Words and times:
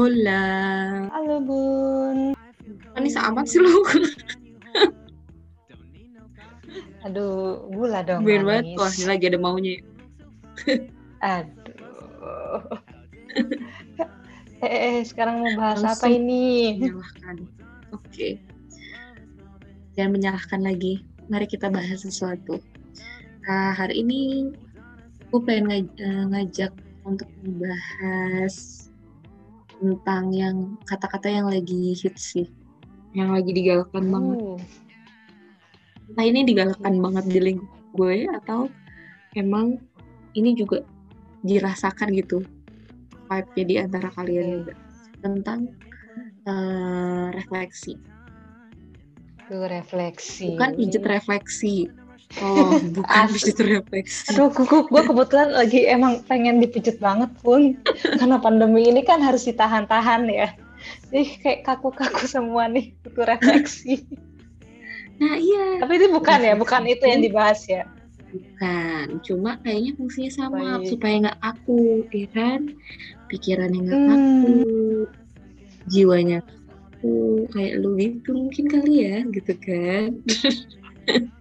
Hola. 0.00 0.44
Halo 1.12 1.44
Bun. 1.44 2.32
Manis 2.96 3.20
amat 3.20 3.44
sih 3.44 3.60
lu. 3.60 3.68
Aduh, 7.04 7.68
gula 7.68 8.00
dong 8.00 8.24
Ben 8.24 8.48
banget. 8.48 8.80
Wah, 8.80 8.88
ini 8.88 9.04
lagi 9.04 9.28
ada 9.28 9.36
maunya. 9.36 9.76
Aduh. 11.20 12.64
eh, 14.64 14.72
eh, 14.72 14.98
sekarang 15.04 15.44
mau 15.44 15.52
bahas 15.60 15.84
apa 15.84 16.08
Langsung. 16.08 16.16
ini? 16.16 16.80
Menyalahkan. 16.80 17.36
Oke. 17.92 18.40
Jangan 20.00 20.16
menyalahkan 20.16 20.64
lagi. 20.64 21.04
Mari 21.28 21.44
kita 21.44 21.68
bahas 21.68 22.08
sesuatu. 22.08 22.56
Nah, 23.44 23.76
hari 23.76 24.00
ini 24.00 24.48
aku 25.28 25.44
pengen 25.44 25.68
ngaj- 25.68 25.96
eh, 26.00 26.24
ngajak 26.32 26.72
untuk 27.04 27.28
membahas 27.44 28.88
tentang 29.80 30.30
yang 30.36 30.56
kata-kata 30.84 31.32
yang 31.32 31.48
lagi 31.48 31.96
hits 31.96 32.36
sih. 32.36 32.46
Yang 33.16 33.30
lagi 33.40 33.50
digalakkan 33.56 34.04
banget. 34.12 34.38
Uh, 34.38 34.60
Entah 36.10 36.26
ini 36.26 36.40
digalakkan 36.44 36.94
banget 37.00 37.24
di 37.30 37.38
lingkup 37.40 37.80
gue 37.96 38.28
atau 38.42 38.70
emang 39.34 39.78
ini 40.38 40.54
juga 40.54 40.82
dirasakan 41.42 42.14
gitu 42.14 42.44
vibe-nya 43.30 43.64
di 43.64 43.74
antara 43.78 44.08
kalian 44.14 44.46
Oke. 44.46 44.54
juga 44.58 44.74
tentang 45.22 45.60
eh, 46.46 47.26
refleksi 47.34 47.94
tuh 49.50 49.66
refleksi. 49.66 50.54
bukan 50.54 50.78
pijet 50.78 51.04
refleksi 51.06 51.90
oh 52.38 52.78
bukan 52.96 53.24
pijet 53.28 53.58
refleksi 53.58 54.30
Aduh, 54.30 54.48
gue, 54.48 54.64
gue 54.86 55.02
kebetulan 55.02 55.50
lagi 55.50 55.80
emang 55.84 56.22
pengen 56.24 56.62
dipijet 56.62 56.96
banget 56.98 57.30
pun. 57.40 57.74
Karena 58.22 58.38
pandemi 58.38 58.86
ini 58.86 59.02
kan 59.02 59.18
harus 59.18 59.42
ditahan-tahan 59.44 60.30
ya. 60.30 60.54
Jadi 61.10 61.36
kayak 61.38 61.60
kaku-kaku 61.66 62.24
semua 62.24 62.64
nih, 62.64 62.94
butuh 63.02 63.26
refleksi. 63.26 64.06
nah 65.20 65.36
iya 65.36 65.76
Tapi 65.76 66.00
itu 66.00 66.08
bukan 66.08 66.40
ya, 66.40 66.54
bukan 66.56 66.82
itu 66.86 67.04
yang 67.04 67.20
dibahas 67.20 67.66
ya. 67.66 67.84
bukan 68.30 69.18
cuma 69.20 69.58
kayaknya 69.58 69.98
fungsinya 69.98 70.30
sama 70.30 70.78
Baik. 70.78 70.86
supaya 70.86 71.14
nggak 71.18 71.40
aku 71.42 71.80
ya 72.14 72.28
kan 72.30 72.60
pikirannya 73.26 73.80
nggak 73.82 73.98
Hmm. 73.98 74.06
kaku 74.06 74.54
jiwanya 75.84 76.38
kaku 76.46 77.16
kayak 77.50 77.74
lu 77.82 77.98
gitu 77.98 78.30
mungkin 78.30 78.64
kali 78.70 78.94
ya 79.02 79.26
gitu 79.28 79.52
kan 79.58 80.14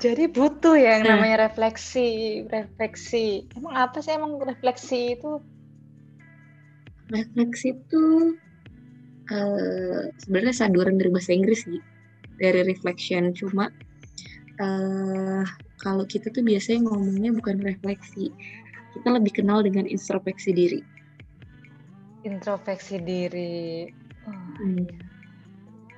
Jadi 0.00 0.28
butuh 0.32 0.74
ya 0.76 0.98
yang 0.98 1.04
Nah. 1.04 1.16
namanya 1.16 1.48
refleksi, 1.48 2.08
refleksi. 2.48 3.46
Emang 3.56 3.74
apa 3.76 3.98
sih 4.04 4.12
emang 4.16 4.40
refleksi 4.40 5.16
itu? 5.18 5.40
refleksi 7.10 7.74
itu 7.74 8.04
eh 9.30 10.02
sebenarnya 10.22 10.54
saduran 10.54 10.94
dari 10.94 11.10
bahasa 11.10 11.34
Inggris 11.34 11.66
sih 11.66 11.82
dari 12.38 12.62
reflection 12.62 13.34
cuma 13.34 13.66
eh 14.62 15.42
kalau 15.82 16.06
kita 16.06 16.30
tuh 16.30 16.46
biasanya 16.46 16.86
ngomongnya 16.86 17.34
bukan 17.34 17.58
refleksi 17.66 18.30
kita 18.94 19.08
lebih 19.10 19.42
kenal 19.42 19.58
dengan 19.66 19.86
introspeksi 19.90 20.50
diri 20.54 20.80
Introspeksi 22.20 23.00
diri. 23.00 23.88
Oh, 24.28 24.32
Hmm. 24.60 25.09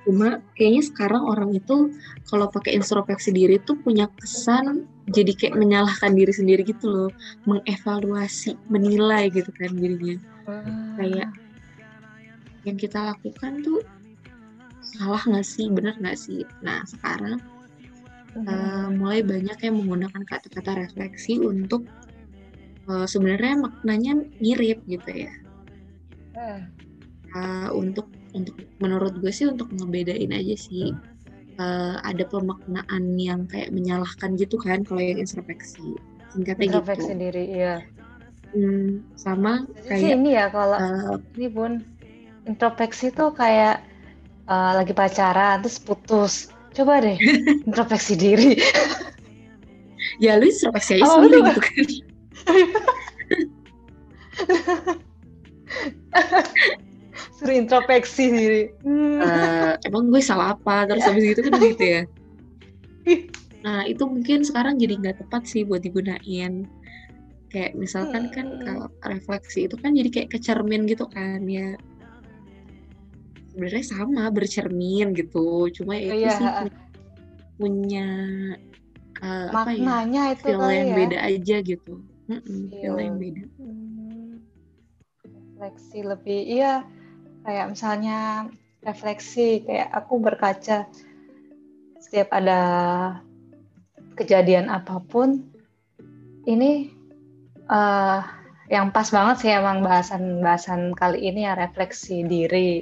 Cuma 0.03 0.43
kayaknya 0.59 0.83
sekarang 0.83 1.23
orang 1.23 1.51
itu 1.55 1.95
kalau 2.27 2.51
pakai 2.51 2.75
introspeksi 2.75 3.31
diri 3.31 3.59
tuh 3.63 3.79
punya 3.79 4.07
kesan 4.19 4.83
jadi 5.11 5.31
kayak 5.35 5.55
menyalahkan 5.59 6.11
diri 6.15 6.31
sendiri 6.31 6.63
gitu 6.63 6.87
loh. 6.87 7.09
Mengevaluasi 7.47 8.55
menilai 8.71 9.31
gitu 9.31 9.51
kan 9.55 9.71
jadinya. 9.75 10.19
Wah. 10.43 10.99
kayak 10.99 11.31
yang 12.67 12.75
kita 12.75 12.99
lakukan 13.15 13.63
tuh 13.63 13.79
salah 14.83 15.23
nggak 15.23 15.47
sih? 15.47 15.67
Benar 15.71 15.95
nggak 15.99 16.19
sih? 16.19 16.43
Nah 16.63 16.83
sekarang 16.87 17.39
Hmm. 18.33 18.49
eh, 18.49 18.87
mulai 18.97 19.21
banyak 19.21 19.61
yang 19.61 19.77
menggunakan 19.77 20.25
kata-kata 20.25 20.73
refleksi 20.73 21.37
untuk 21.37 21.85
eh, 22.89 23.05
sebenarnya 23.05 23.61
maknanya 23.61 24.17
mirip 24.41 24.81
gitu 24.89 25.11
ya. 25.29 25.33
Eh, 27.33 27.67
untuk 27.71 28.09
untuk 28.33 28.57
menurut 28.81 29.13
gue 29.21 29.29
sih 29.29 29.45
untuk 29.47 29.69
ngebedain 29.71 30.33
aja 30.33 30.55
sih 30.57 30.91
eh, 31.61 31.95
ada 32.01 32.23
pemaknaan 32.27 33.03
yang 33.17 33.45
kayak 33.45 33.69
menyalahkan 33.69 34.33
gitu 34.35 34.57
kan 34.57 34.81
kalau 34.83 35.01
yang 35.01 35.21
introspeksi 35.21 35.95
singkatnya 36.33 36.65
introspeksi 36.73 37.13
gitu 37.13 37.21
diri, 37.29 37.43
iya. 37.53 37.75
Hmm, 38.53 39.01
sama 39.17 39.65
kayak 39.89 40.17
ini 40.17 40.29
ya 40.37 40.45
kalau 40.49 40.77
eh, 40.77 41.17
ini 41.37 41.47
bun, 41.49 41.73
introspeksi 42.49 43.13
tuh 43.13 43.33
kayak 43.33 43.81
eh, 44.49 44.71
lagi 44.77 44.93
pacaran 44.93 45.61
terus 45.61 45.77
putus. 45.81 46.33
Coba 46.73 47.01
deh 47.05 47.17
introspeksi 47.69 48.13
diri. 48.17 48.57
ya 50.21 50.37
lu 50.37 50.45
introspeksi 50.49 51.01
aja 51.01 51.05
Oh, 51.05 51.21
sendiri 51.21 51.37
gitu 51.41 51.61
kan 51.61 51.85
Suruh 57.43 57.57
introspeksi 57.59 58.23
diri. 58.31 58.63
Eh, 59.19 59.71
emang 59.83 60.07
gue 60.07 60.23
salah 60.23 60.55
apa? 60.55 60.87
Terus 60.87 61.03
habis 61.03 61.23
gitu 61.27 61.41
kan 61.43 61.53
gitu 61.59 61.83
ya. 61.83 62.01
Nah 63.63 63.83
itu 63.83 64.03
mungkin 64.03 64.43
sekarang 64.43 64.79
jadi 64.79 64.95
nggak 64.99 65.17
tepat 65.23 65.43
sih 65.47 65.67
buat 65.67 65.83
digunain. 65.83 66.63
Kayak 67.51 67.71
misalkan 67.75 68.31
kan 68.31 68.47
Hmm. 68.47 68.63
kalau 68.65 68.87
refleksi 69.05 69.67
itu 69.67 69.75
kan 69.77 69.91
jadi 69.93 70.09
kayak 70.09 70.29
kecermin 70.33 70.87
gitu 70.87 71.03
kan 71.11 71.43
ya. 71.45 71.75
Sebenarnya 73.51 73.85
sama 73.85 74.31
bercermin 74.33 75.13
gitu. 75.13 75.67
Cuma 75.75 75.93
ya 75.99 76.15
itu 76.15 76.25
Iya, 76.25 76.33
sih 76.33 76.47
punya, 76.49 76.79
punya 77.59 78.07
eh, 79.21 79.47
apa 79.51 79.69
ya 79.71 79.83
Maknanya 79.93 80.23
itu 80.33 80.43
feel 80.47 80.63
yang 80.73 80.87
ya. 80.89 80.95
beda 80.97 81.17
aja 81.21 81.55
gitu. 81.61 81.93
Mm-mm, 82.23 82.59
feel 82.71 82.95
Feel. 82.95 83.03
yang 83.03 83.15
beda. 83.19 83.43
Hmm, 83.59 84.31
refleksi 85.27 85.99
lebih 86.01 86.39
iya 86.49 86.73
kayak 87.43 87.75
misalnya 87.75 88.49
refleksi 88.83 89.63
kayak 89.63 89.91
aku 89.91 90.19
berkaca 90.19 90.87
setiap 91.99 92.31
ada 92.35 92.61
kejadian 94.19 94.67
apa 94.67 94.99
pun 95.03 95.43
ini 96.47 96.91
eh 97.67 98.21
yang 98.71 98.89
pas 98.95 99.05
banget 99.11 99.35
sih 99.43 99.51
emang 99.51 99.83
bahasan-bahasan 99.83 100.95
kali 100.95 101.29
ini 101.29 101.45
ya 101.45 101.53
refleksi 101.53 102.23
diri. 102.23 102.81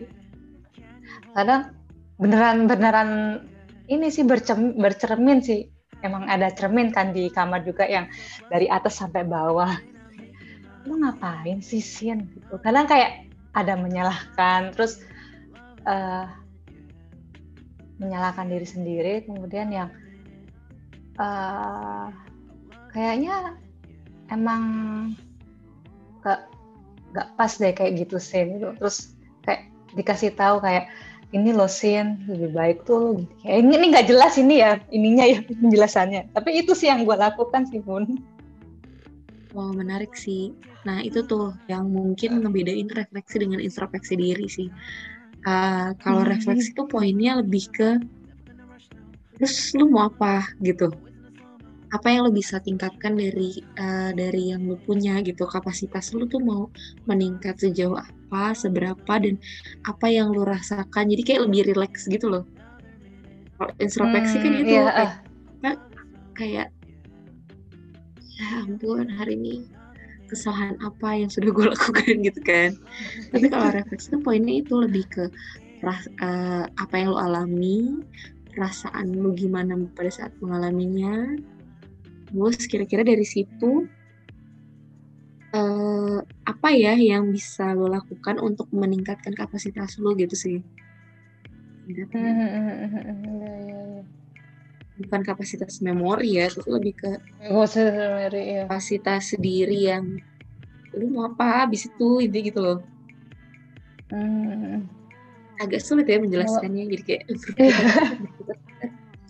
Kadang 1.34 1.74
beneran 2.22 2.70
beneran 2.70 3.10
ini 3.90 4.08
sih 4.14 4.24
bercem- 4.24 4.78
bercermin 4.78 5.42
sih. 5.42 5.68
Emang 6.02 6.26
ada 6.30 6.50
cermin 6.54 6.90
kan 6.94 7.14
di 7.14 7.30
kamar 7.30 7.62
juga 7.66 7.86
yang 7.86 8.10
dari 8.48 8.72
atas 8.72 9.02
sampai 9.02 9.26
bawah. 9.26 9.74
Lu 10.86 10.98
ngapain 11.02 11.62
sih 11.62 11.82
Sin 11.82 12.30
gitu. 12.30 12.58
Kadang 12.62 12.90
kayak 12.90 13.31
ada 13.56 13.76
menyalahkan 13.76 14.72
terus 14.76 15.04
eh, 15.88 16.26
menyalahkan 18.02 18.50
diri 18.50 18.68
sendiri 18.68 19.14
kemudian 19.28 19.70
yang 19.70 19.90
eh, 21.20 22.08
kayaknya 22.92 23.56
emang 24.32 24.64
gak 26.24 26.48
gak 27.12 27.28
pas 27.36 27.52
deh 27.60 27.76
kayak 27.76 28.08
gitu 28.08 28.18
Sin 28.18 28.60
terus 28.80 29.16
kayak 29.44 29.68
dikasih 29.96 30.32
tahu 30.36 30.64
kayak 30.64 30.88
ini 31.32 31.56
loh 31.56 31.68
Sin 31.68 32.20
lebih 32.28 32.52
baik 32.52 32.78
tuh 32.84 33.24
gitu. 33.24 33.32
Kayak 33.44 33.58
ini 33.64 33.72
ini 33.80 33.86
nggak 33.92 34.08
jelas 34.12 34.34
ini 34.36 34.56
ya 34.59 34.72
ininya 34.92 35.26
ya 35.28 35.40
penjelasannya. 35.47 36.22
Tapi 36.36 36.50
itu 36.59 36.76
sih 36.76 36.92
yang 36.92 37.08
gue 37.08 37.16
lakukan 37.16 37.68
sih 37.72 37.80
Bun 37.80 38.20
Wah 39.56 39.72
menarik 39.82 40.12
sih. 40.24 40.42
Nah 40.88 40.98
itu 41.08 41.20
tuh 41.30 41.44
yang 41.72 41.86
mungkin 41.98 42.30
ngebedain 42.42 42.90
refleksi 43.00 43.36
dengan 43.44 43.59
introspeksi 43.68 44.14
diri 44.24 44.46
sih. 44.58 44.68
Uh, 45.48 45.92
kalau 46.03 46.22
Hmm. 46.22 46.32
refleksi 46.32 46.68
tuh 46.78 46.86
poinnya 46.92 47.32
lebih 47.42 47.64
ke 47.76 47.90
terus 49.36 49.56
lu 49.78 49.84
mau 49.94 50.03
apa 50.09 50.28
gitu. 50.68 50.86
Apa 51.96 52.08
yang 52.14 52.22
lu 52.28 52.32
bisa 52.42 52.56
tingkatkan 52.68 53.14
dari 53.20 53.68
uh, 53.84 54.12
dari 54.20 54.40
yang 54.52 54.62
lu 54.70 54.76
punya 54.88 55.12
gitu. 55.28 55.44
Kapasitas 55.56 56.06
lu 56.18 56.24
tuh 56.34 56.42
mau 56.50 56.62
meningkat 57.09 57.56
sejauh 57.64 57.97
apa, 58.00 58.56
seberapa 58.62 59.14
dan 59.24 59.36
apa 59.92 60.08
yang 60.18 60.28
lu 60.36 60.42
rasakan. 60.54 61.04
Jadi 61.12 61.22
kayak 61.28 61.42
lebih 61.46 61.62
rileks 61.76 62.02
gitu 62.14 62.26
loh. 62.34 62.44
Kalau 63.58 63.74
introspeksi 63.86 64.36
kan 64.44 64.54
Hmm, 64.54 64.64
itu 64.64 64.74
iya, 64.74 64.82
kayak, 64.96 65.78
kayak 66.38 66.68
ya 68.41 68.66
ampun 68.66 69.05
hari 69.14 69.38
ini 69.38 69.55
kesalahan 70.26 70.73
apa 70.82 71.22
yang 71.22 71.29
sudah 71.29 71.53
gue 71.53 71.66
lakukan 71.70 72.16
gitu 72.26 72.40
kan 72.41 72.70
tapi 73.29 73.46
kalau 73.53 73.70
refleksi 73.70 74.08
tuh 74.09 74.22
poinnya 74.26 74.53
itu 74.58 74.73
lebih 74.82 75.05
ke 75.05 75.23
ras- 75.85 76.09
eh, 76.09 76.66
apa 76.66 76.93
yang 76.97 77.14
lo 77.14 77.20
alami 77.22 78.02
perasaan 78.49 79.14
lo 79.14 79.29
gimana 79.38 79.78
pada 79.93 80.09
saat 80.09 80.34
mengalaminya 80.41 81.38
terus 82.32 82.66
kira-kira 82.66 83.03
dari 83.05 83.28
situ 83.28 83.85
eh, 85.53 86.17
apa 86.47 86.67
ya 86.73 86.97
yang 86.97 87.29
bisa 87.29 87.76
lo 87.78 87.85
lakukan 87.91 88.41
untuk 88.41 88.72
meningkatkan 88.73 89.37
kapasitas 89.37 89.99
lo 90.02 90.17
gitu 90.17 90.34
sih 90.34 90.58
bukan 95.06 95.22
kapasitas 95.26 95.82
memori 95.82 96.38
ya 96.38 96.50
itu 96.50 96.64
lebih 96.66 96.94
ke 96.96 97.09
memori 97.42 98.42
ya 98.58 98.64
kapasitas 98.70 99.36
sendiri 99.36 99.92
yang 99.92 100.06
lu 100.96 101.08
mau 101.12 101.32
apa? 101.32 101.66
Habis 101.66 101.88
itu 101.88 102.09
ini 102.24 102.40
gitu 102.52 102.59
loh. 102.59 102.80
Hmm. 104.12 104.92
agak 105.62 105.80
sulit 105.80 106.09
ya 106.09 106.20
menjelaskannya 106.20 106.90
jadi 106.90 107.03
kayak 107.06 107.26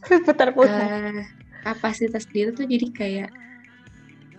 putar-putar 0.25 0.89
uh, 0.89 1.21
kapasitas 1.61 2.25
diri 2.31 2.49
tuh 2.55 2.65
jadi 2.65 2.87
kayak 2.89 3.29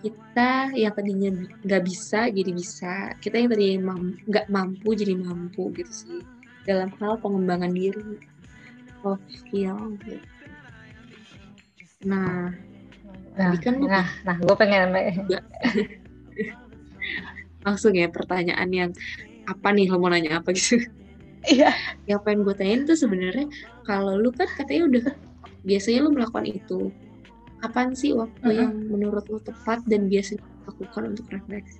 kita 0.03 0.75
yang 0.75 0.91
tadinya 0.91 1.31
nggak 1.63 1.83
bisa 1.87 2.27
jadi 2.27 2.51
bisa 2.51 3.15
kita 3.23 3.39
yang 3.39 3.49
tadinya 3.55 3.95
nggak 4.27 4.51
mampu 4.51 4.91
jadi 4.91 5.15
mampu 5.15 5.71
gitu 5.79 5.93
sih 5.93 6.19
dalam 6.67 6.91
hal 6.99 7.15
pengembangan 7.23 7.71
diri 7.71 8.19
soft 8.99 9.23
skill 9.31 9.95
gitu. 10.03 10.19
Nah 12.03 12.51
nah 13.33 13.57
kan 13.57 13.81
nah, 13.81 14.07
nah 14.21 14.37
gue 14.37 14.55
pengen 14.55 14.93
langsung 17.65 17.95
ya 17.95 18.11
pertanyaan 18.11 18.69
yang 18.69 18.91
apa 19.49 19.73
nih 19.73 19.89
lo 19.89 19.99
mau 19.99 20.11
nanya 20.11 20.39
apa 20.39 20.53
gitu 20.55 20.79
iya 21.47 21.73
yang 22.05 22.21
pengen 22.21 22.45
gue 22.45 22.55
tanyain 22.55 22.85
tuh 22.85 22.95
sebenarnya 22.95 23.49
kalau 23.87 24.19
lu 24.19 24.31
kan 24.31 24.47
katanya 24.47 24.83
udah 24.87 25.05
biasanya 25.63 25.99
lu 26.05 26.11
melakukan 26.13 26.45
itu 26.47 26.91
kapan 27.63 27.95
sih 27.95 28.11
waktu 28.11 28.43
uh 28.43 28.51
-huh. 28.51 28.61
yang 28.67 28.73
menurut 28.91 29.23
lo 29.31 29.39
tepat 29.39 29.79
dan 29.87 30.11
biasanya 30.11 30.43
lakukan 30.67 31.15
untuk 31.15 31.25
refleksi? 31.31 31.79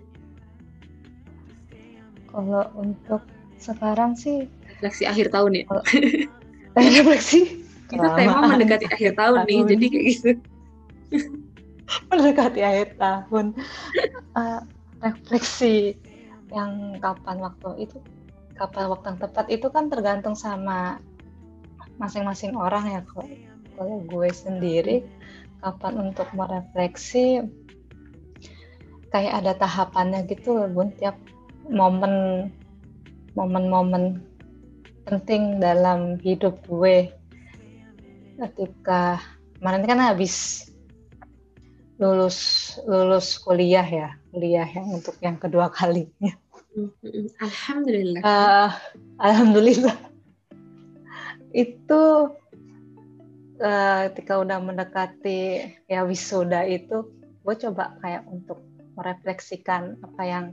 Kalau 2.31 2.66
untuk 2.80 3.22
sekarang 3.60 4.18
sih 4.18 4.48
refleksi 4.68 5.04
akhir 5.06 5.31
tahun 5.31 5.64
ya. 5.64 5.66
refleksi. 6.75 7.62
Kita 7.94 8.10
tema 8.18 8.40
mendekati 8.50 8.86
akhir 8.90 9.12
tahun, 9.13 9.38
tahun. 9.44 9.48
nih, 9.50 9.60
jadi 9.69 9.86
kayak 9.88 10.06
gitu. 10.10 10.30
mendekati 12.10 12.62
akhir 12.66 12.90
tahun. 12.98 13.45
Uh, 14.34 14.62
refleksi 15.04 15.94
yang 16.54 16.98
kapan 17.01 17.38
waktu 17.42 17.90
itu 17.90 17.98
kapan 18.54 18.86
waktu 18.94 19.06
yang 19.13 19.19
tepat 19.19 19.45
itu 19.50 19.68
kan 19.74 19.90
tergantung 19.90 20.38
sama 20.38 21.01
masing-masing 21.98 22.54
orang 22.54 22.86
ya 22.86 23.01
kalau 23.10 23.25
kalau 23.74 23.98
gue 24.06 24.30
sendiri 24.30 25.01
kapan 25.66 26.13
untuk 26.13 26.30
merefleksi 26.38 27.42
kayak 29.13 29.46
ada 29.46 29.54
tahapannya 29.57 30.25
gitu 30.25 30.57
loh 30.57 30.68
bun. 30.69 30.89
Tiap 30.98 31.16
momen 31.69 32.50
momen-momen 33.38 34.22
penting 35.06 35.62
dalam 35.62 36.18
hidup 36.22 36.57
gue 36.66 37.10
ketika 38.34 39.22
kemarin 39.60 39.86
kan 39.86 40.00
habis 40.02 40.68
lulus 42.02 42.74
lulus 42.90 43.38
kuliah 43.38 43.86
ya 43.86 44.10
kuliah 44.34 44.66
yang 44.66 44.88
untuk 44.98 45.16
yang 45.22 45.38
kedua 45.38 45.70
kalinya 45.70 46.34
alhamdulillah. 47.42 48.22
Uh, 48.26 48.72
alhamdulillah. 49.22 49.98
Itu 51.54 52.34
uh, 53.62 54.00
ketika 54.10 54.42
udah 54.42 54.58
mendekati 54.58 55.70
ya 55.86 56.02
wisuda 56.06 56.66
itu 56.66 57.06
gue 57.44 57.56
coba 57.68 58.00
kayak 58.02 58.24
untuk 58.32 58.64
merefleksikan 58.98 60.00
apa 60.02 60.22
yang 60.24 60.46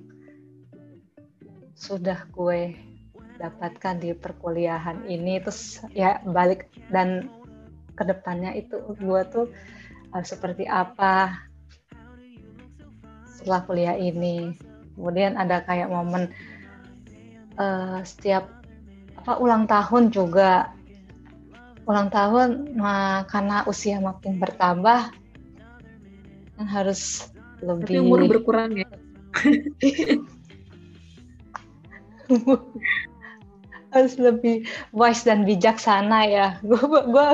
sudah 1.76 2.28
gue 2.34 2.76
dapatkan 3.40 3.96
di 3.96 4.12
perkuliahan 4.12 5.08
ini 5.08 5.40
terus 5.40 5.80
ya 5.96 6.20
balik 6.28 6.68
dan 6.92 7.32
ke 8.00 8.04
depannya 8.08 8.56
itu 8.56 8.80
gue 8.96 9.20
tuh 9.28 9.52
uh, 10.16 10.24
seperti 10.24 10.64
apa 10.64 11.36
setelah 13.28 13.60
kuliah 13.68 13.96
ini. 14.00 14.56
Kemudian 14.96 15.36
ada 15.36 15.60
kayak 15.60 15.92
momen 15.92 16.32
uh, 17.60 18.00
setiap 18.00 18.48
apa 19.20 19.36
ulang 19.36 19.68
tahun 19.68 20.08
juga. 20.08 20.72
Ulang 21.84 22.08
tahun 22.08 22.72
nah, 22.72 23.28
karena 23.28 23.68
usia 23.68 24.00
makin 24.00 24.40
bertambah 24.40 25.12
kan 26.56 26.68
harus 26.68 27.32
lebih 27.60 28.00
Tapi 28.00 28.04
umur 28.04 28.20
berkurang 28.28 28.76
ya? 28.76 28.88
Harus 33.90 34.14
lebih 34.22 34.70
wise 34.94 35.26
dan 35.26 35.42
bijaksana 35.42 36.28
ya. 36.28 36.46
Gue 36.62 36.78
gue 36.84 37.28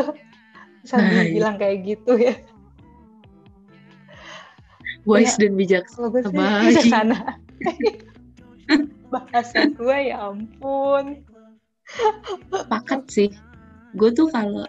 sambil 0.87 1.23
nah, 1.23 1.27
bilang 1.27 1.57
kayak 1.59 1.79
gitu 1.85 2.13
ya. 2.17 2.35
Wise 5.07 5.39
ya, 5.39 5.47
dan 5.47 5.53
bijaksana 5.55 6.09
bijaksana 6.67 7.19
bahasa 9.13 9.71
gue 9.71 9.99
ya 10.11 10.19
ampun. 10.35 11.23
Pakat 12.51 13.07
sih. 13.07 13.31
Gue 13.95 14.11
tuh 14.11 14.27
kalau 14.35 14.67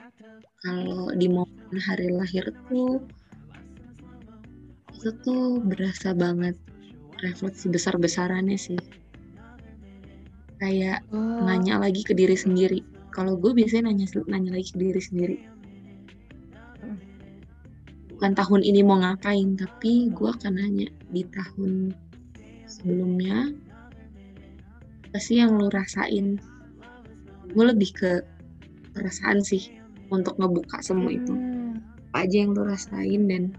kalau 0.62 1.10
di 1.18 1.26
momen 1.26 1.78
hari 1.82 2.14
lahir 2.14 2.46
tuh 2.70 3.02
itu 4.94 5.10
tuh 5.26 5.62
berasa 5.62 6.14
banget 6.14 6.54
refleksi 7.26 7.70
besar-besarannya 7.74 8.58
sih. 8.62 8.78
Kayak 10.62 11.02
oh. 11.14 11.42
nanya 11.46 11.82
lagi 11.82 12.06
ke 12.06 12.14
diri 12.14 12.38
sendiri. 12.38 12.86
Kalau 13.10 13.34
gue 13.42 13.58
biasanya 13.58 13.90
nanya 13.90 14.06
nanya 14.30 14.54
lagi 14.54 14.70
ke 14.70 14.78
diri 14.78 15.02
sendiri 15.02 15.57
bukan 18.18 18.34
tahun 18.34 18.66
ini 18.66 18.82
mau 18.82 18.98
ngapain 18.98 19.54
tapi 19.54 20.10
gue 20.10 20.26
akan 20.26 20.58
nanya 20.58 20.90
di 21.14 21.22
tahun 21.30 21.94
sebelumnya 22.66 23.54
apa 25.06 25.22
sih 25.22 25.38
yang 25.38 25.54
lo 25.54 25.70
rasain? 25.70 26.42
Gue 27.54 27.66
lebih 27.70 27.94
ke 27.94 28.26
perasaan 28.98 29.46
sih 29.46 29.70
untuk 30.10 30.34
ngebuka 30.42 30.82
semua 30.82 31.14
itu. 31.14 31.30
Hmm. 31.30 31.78
apa 32.10 32.26
aja 32.26 32.42
yang 32.42 32.58
lo 32.58 32.66
rasain 32.66 33.22
dan 33.30 33.54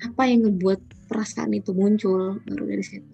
apa 0.00 0.24
yang 0.24 0.48
ngebuat 0.48 0.80
perasaan 1.12 1.52
itu 1.52 1.76
muncul 1.76 2.40
baru 2.48 2.64
dari 2.72 2.84
situ? 2.88 3.12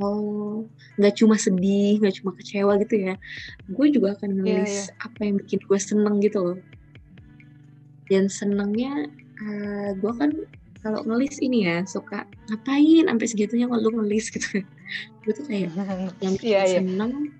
Oh 0.00 0.64
nggak 0.96 1.20
cuma 1.20 1.36
sedih 1.36 2.00
nggak 2.00 2.24
cuma 2.24 2.32
kecewa 2.40 2.80
gitu 2.80 3.04
ya. 3.04 3.20
Gue 3.68 3.92
juga 3.92 4.16
akan 4.16 4.32
iya, 4.32 4.36
nulis 4.40 4.72
yeah, 4.72 4.88
yeah. 4.88 5.04
apa 5.04 5.20
yang 5.28 5.34
bikin 5.44 5.60
gue 5.60 5.76
seneng 5.76 6.16
gitu 6.24 6.40
loh 6.40 6.58
dan 8.12 8.28
senengnya 8.28 9.08
uh, 9.40 9.96
gue 9.96 10.12
kan 10.12 10.30
kalau 10.84 11.00
ngelis 11.08 11.40
ini 11.40 11.64
ya 11.64 11.86
suka 11.88 12.28
ngapain 12.52 13.08
sampai 13.08 13.26
segitunya 13.30 13.64
kalau 13.64 13.88
ngelis 13.88 14.28
gitu. 14.28 14.60
Gue 15.24 15.32
tuh 15.32 15.48
kayak 15.48 15.72
yang 16.24 16.36
bikin 16.36 16.52
yeah, 16.52 16.68
seneng 16.68 17.32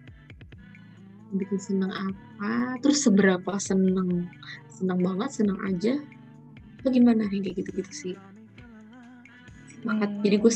bikin 1.32 1.60
senang 1.60 1.92
apa 1.92 2.76
terus 2.80 3.04
seberapa 3.04 3.52
senang 3.60 4.28
senang 4.72 5.00
banget 5.04 5.30
senang 5.32 5.60
aja 5.68 6.00
atau 6.80 6.88
gimana? 6.88 7.28
Kayak 7.28 7.60
gitu 7.60 7.70
gitu 7.84 7.92
sih. 7.92 8.14
Semangat. 9.68 10.08
Hmm. 10.08 10.22
jadi 10.24 10.36
gue 10.40 10.52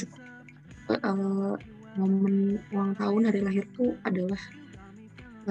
uh, 0.97 1.55
momen 2.01 2.63
ulang 2.71 2.95
tahun 2.97 3.23
hari 3.29 3.41
lahir 3.45 3.65
tuh 3.75 3.93
adalah 4.07 4.41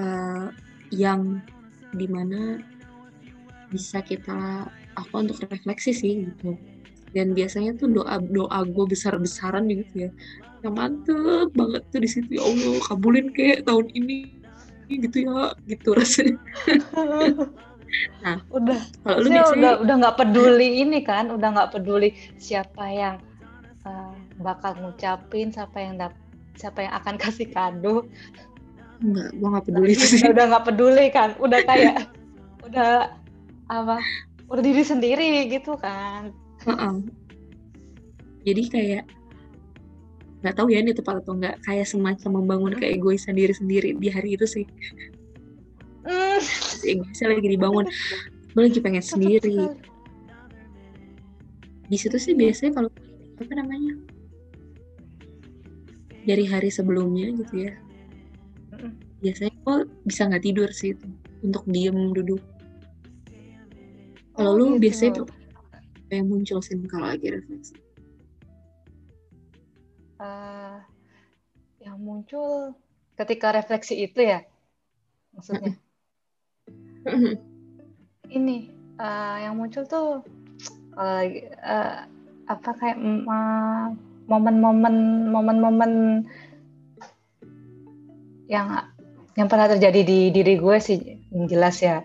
uh, 0.00 0.48
yang 0.90 1.44
di 1.92 2.06
mana 2.08 2.60
bisa 3.70 3.98
kita 4.02 4.68
apa 4.96 5.14
untuk 5.14 5.42
refleksi 5.46 5.92
sih 5.92 6.12
gitu. 6.30 6.56
Dan 7.14 7.32
biasanya 7.32 7.76
tuh 7.78 7.88
doa 7.88 8.20
doa 8.20 8.60
gue 8.66 8.84
besar 8.88 9.16
besaran 9.16 9.68
gitu 9.70 10.08
ya. 10.08 10.10
Yang 10.64 10.74
mantep 10.74 11.48
banget 11.54 11.82
tuh 11.92 12.00
di 12.02 12.08
situ 12.10 12.30
ya 12.36 12.42
Allah 12.44 12.76
kabulin 12.84 13.30
kayak 13.32 13.64
tahun 13.64 13.86
ini 13.94 14.36
gitu 14.90 15.26
ya 15.26 15.54
gitu 15.66 15.94
rasanya. 15.94 16.36
Nah 18.20 18.42
udah. 18.50 18.80
kalau 19.06 19.18
lu 19.22 19.28
biasanya 19.30 19.54
udah 19.54 19.72
udah 19.86 19.94
nggak 20.02 20.16
peduli 20.18 20.68
ini 20.82 20.98
kan 21.06 21.30
udah 21.30 21.48
nggak 21.54 21.70
peduli 21.78 22.12
siapa 22.36 22.84
yang 22.90 23.16
uh, 23.86 24.12
bakal 24.42 24.74
ngucapin 24.76 25.54
siapa 25.54 25.78
yang 25.80 25.94
dap 25.96 26.12
siapa 26.58 26.84
yang 26.84 26.92
akan 26.98 27.14
kasih 27.22 27.48
kado. 27.48 28.10
Enggak, 29.00 29.28
gua 29.38 29.48
nggak 29.56 29.66
peduli 29.70 29.90
itu 29.92 30.06
sih. 30.08 30.24
Udah 30.24 30.44
nggak 30.50 30.64
peduli 30.66 31.06
kan, 31.12 31.30
udah 31.38 31.60
kayak 31.62 31.96
udah 32.66 33.12
apa? 33.70 33.98
Udah 34.46 34.62
diri 34.62 34.82
sendiri 34.86 35.50
gitu 35.50 35.74
kan. 35.78 36.30
Uh 36.66 36.70
-uh. 36.70 36.96
Jadi 38.46 38.62
kayak 38.70 39.04
nggak 40.46 40.62
tahu 40.62 40.70
ya 40.70 40.78
ini 40.78 40.94
tepat 40.94 41.26
atau 41.26 41.34
nggak 41.34 41.58
kayak 41.66 41.90
semacam 41.90 42.30
membangun 42.38 42.72
hmm. 42.76 42.80
keegoisan 42.84 43.34
diri 43.34 43.50
sendiri 43.50 43.98
di 43.98 44.08
hari 44.12 44.38
itu 44.38 44.46
sih 44.46 44.62
mm. 46.06 46.38
egoisnya 46.86 47.26
lagi 47.34 47.48
dibangun 47.50 47.86
gue 48.54 48.62
lagi 48.62 48.78
pengen 48.78 49.02
sendiri 49.02 49.74
di 51.90 51.96
situ 51.98 52.14
sih 52.14 52.38
biasanya 52.38 52.78
kalau 52.78 52.90
apa 53.42 53.52
namanya 53.58 53.98
dari 56.22 56.46
hari 56.46 56.70
sebelumnya 56.70 57.34
gitu 57.42 57.66
ya 57.66 57.72
biasanya 59.24 59.50
gue 59.50 59.76
bisa 60.06 60.30
nggak 60.30 60.44
tidur 60.46 60.68
sih 60.70 60.94
itu 60.94 61.06
untuk 61.42 61.66
diem 61.66 62.14
duduk 62.14 62.42
kalau 64.36 64.52
oh, 64.52 64.56
lu 64.56 64.66
gitu. 64.76 64.80
biasanya 64.84 65.12
tuh 65.24 65.26
apa 66.06 66.12
yang 66.12 66.28
muncul 66.28 66.58
sih 66.60 66.76
kalau 66.86 67.08
lagi 67.08 67.28
refleksi? 67.32 67.74
Uh, 70.16 70.78
yang 71.80 71.96
muncul 72.00 72.76
ketika 73.16 73.50
refleksi 73.56 74.04
itu 74.04 74.20
ya 74.20 74.44
maksudnya. 75.32 75.74
Ini 78.36 78.56
uh, 79.00 79.36
yang 79.40 79.56
muncul 79.56 79.88
tuh 79.88 80.20
kalau 80.96 81.24
uh, 81.64 82.04
apa 82.46 82.70
kayak 82.78 82.98
momen-momen 84.26 84.94
momen-momen 85.30 86.22
yang 88.46 88.90
yang 89.36 89.48
pernah 89.50 89.68
terjadi 89.68 90.00
di 90.06 90.20
diri 90.30 90.54
gue 90.56 90.76
sih 90.78 90.98
yang 91.34 91.46
jelas 91.50 91.82
ya. 91.82 92.02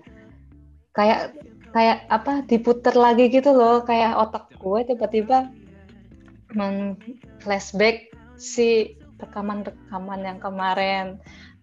Kayak 0.91 1.37
kayak 1.71 2.07
apa 2.11 2.43
diputer 2.45 2.95
lagi 2.95 3.31
gitu 3.31 3.55
loh. 3.55 3.83
Kayak 3.83 4.19
otak 4.19 4.51
gue 4.59 4.79
tiba-tiba 4.93 5.51
flashback 7.39 8.11
si 8.35 8.99
rekaman-rekaman 9.19 10.21
yang 10.27 10.39
kemarin. 10.39 11.17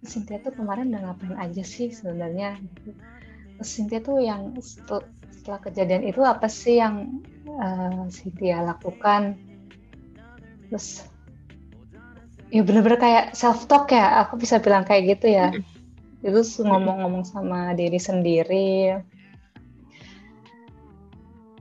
Cynthia 0.06 0.38
tuh 0.38 0.54
kemarin 0.54 0.94
udah 0.94 1.10
ngapain 1.10 1.36
aja 1.36 1.62
sih 1.66 1.90
sebenarnya? 1.90 2.56
Cynthia 3.60 3.98
tuh 3.98 4.22
yang 4.22 4.54
setel, 4.62 5.02
setelah 5.34 5.58
kejadian 5.66 6.06
itu 6.06 6.22
apa 6.22 6.46
sih 6.46 6.78
yang 6.78 7.18
uh, 7.58 8.06
Cynthia 8.08 8.62
lakukan? 8.62 9.34
Terus 10.70 11.02
ya 12.48 12.64
bener-bener 12.64 12.96
kayak 12.96 13.24
self 13.36 13.68
talk 13.68 13.92
ya 13.92 14.24
aku 14.24 14.38
bisa 14.38 14.62
bilang 14.62 14.86
kayak 14.86 15.18
gitu 15.18 15.34
ya. 15.34 15.50
Itu 16.22 16.40
ngomong-ngomong 16.62 17.26
sama 17.26 17.74
diri 17.74 17.98
sendiri 17.98 18.94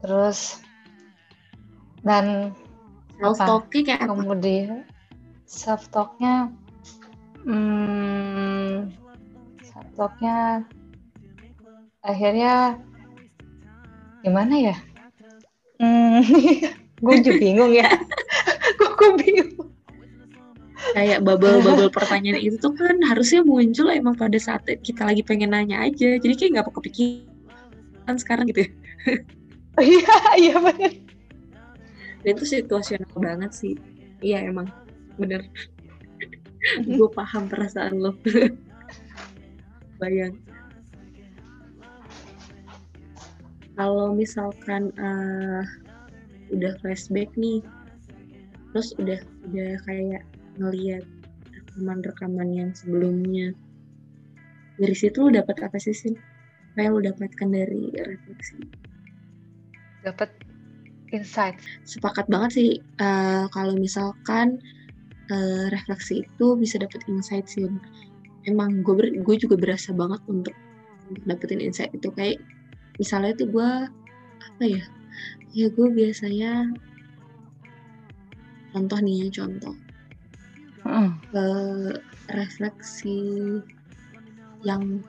terus 0.08 0.64
dan 2.08 2.56
self 3.20 3.36
talknya 3.44 3.82
kayak 3.84 4.02
apa? 4.08 4.10
kemudian 4.16 4.88
self 5.44 5.84
talknya 5.92 6.48
hmm, 7.44 8.96
self 9.68 9.90
talknya 10.00 10.64
akhirnya 12.08 12.80
gimana 14.24 14.56
ya? 14.72 14.76
Hmm, 15.78 16.24
gue 17.06 17.16
juga 17.22 17.38
bingung 17.38 17.72
ya. 17.76 17.88
Gue 18.98 19.12
bingung? 19.22 19.70
Kayak 20.98 21.22
bubble-bubble 21.22 21.94
pertanyaan 21.94 22.42
itu 22.42 22.58
tuh 22.58 22.74
kan 22.74 22.98
harusnya 23.06 23.46
muncul 23.46 23.92
emang 23.94 24.18
pada 24.18 24.36
saat 24.42 24.66
kita 24.66 25.06
lagi 25.06 25.22
pengen 25.22 25.54
nanya 25.54 25.86
aja. 25.86 26.18
Jadi 26.18 26.34
kayak 26.34 26.52
nggak 26.58 26.74
kepikiran 26.74 28.18
sekarang 28.18 28.50
gitu 28.50 28.66
ya 28.66 28.70
iya 29.82 30.18
iya 30.38 30.56
benar 30.62 30.92
itu 32.28 32.44
situasional 32.44 33.08
banget 33.16 33.52
sih. 33.56 33.74
Iya 34.20 34.52
emang. 34.52 34.68
Bener. 35.16 35.48
Gue 36.98 37.10
paham 37.16 37.48
perasaan 37.48 38.02
lo. 38.04 38.12
Bayang. 40.02 40.36
Kalau 43.78 44.12
misalkan 44.12 44.90
uh, 44.98 45.62
udah 46.50 46.74
flashback 46.82 47.30
nih 47.38 47.62
terus 48.74 48.94
udah 48.98 49.22
udah 49.50 49.78
kayak 49.86 50.24
ngeliat 50.58 51.06
rekaman-rekaman 51.54 52.50
yang 52.54 52.70
sebelumnya 52.74 53.54
dari 54.78 54.94
situ 54.94 55.30
lu 55.30 55.34
dapat 55.34 55.62
apa 55.66 55.78
sih 55.82 55.94
sih 55.94 56.14
yang 56.78 56.98
lu 56.98 57.02
dapatkan 57.02 57.50
dari 57.50 57.90
refleksi 58.06 58.87
dapat 60.08 60.30
insight 61.12 61.56
sepakat 61.88 62.28
banget 62.28 62.52
sih 62.52 62.72
uh, 63.00 63.48
kalau 63.52 63.76
misalkan 63.80 64.60
uh, 65.32 65.68
refleksi 65.72 66.24
itu 66.24 66.48
bisa 66.56 66.80
dapat 66.80 67.04
insight 67.08 67.48
sih 67.48 67.68
emang 68.48 68.82
gue 68.82 69.20
gue 69.22 69.36
juga 69.36 69.60
berasa 69.60 69.92
banget 69.92 70.24
untuk, 70.32 70.56
untuk 71.12 71.24
dapetin 71.28 71.62
insight 71.62 71.92
itu. 71.94 72.10
Kayak 72.16 72.40
misalnya 72.98 73.36
tuh 73.36 73.48
gue 73.52 73.70
apa 74.38 74.64
ya 74.64 74.84
ya 75.52 75.68
gue 75.70 75.88
biasanya 75.92 76.72
contoh 78.72 79.00
nih 79.04 79.28
ya 79.28 79.44
contoh. 79.44 79.76
Uh, 81.36 81.92
refleksi 82.32 83.60
yang 84.64 85.04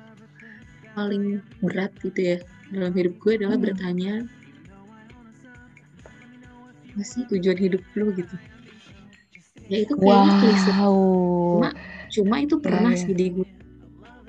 paling 0.98 1.38
berat 1.62 1.94
gitu 2.02 2.34
ya 2.34 2.38
dalam 2.74 2.90
hidup 2.90 3.14
gue 3.22 3.38
adalah 3.38 3.54
hmm. 3.54 3.66
bertanya 3.70 4.14
apa 6.98 7.06
sih 7.06 7.22
tujuan 7.30 7.54
hidup 7.54 7.78
lo 7.94 8.10
gitu. 8.10 8.34
Ya 9.70 9.86
itu 9.86 9.94
kayaknya 9.94 10.32
wow. 10.34 10.40
klise 10.42 10.72
cuma 10.74 11.70
cuma 12.10 12.36
itu 12.42 12.58
pernah 12.58 12.90
yeah. 12.90 12.98
sih 13.06 13.14
di 13.14 13.26
gue 13.38 13.46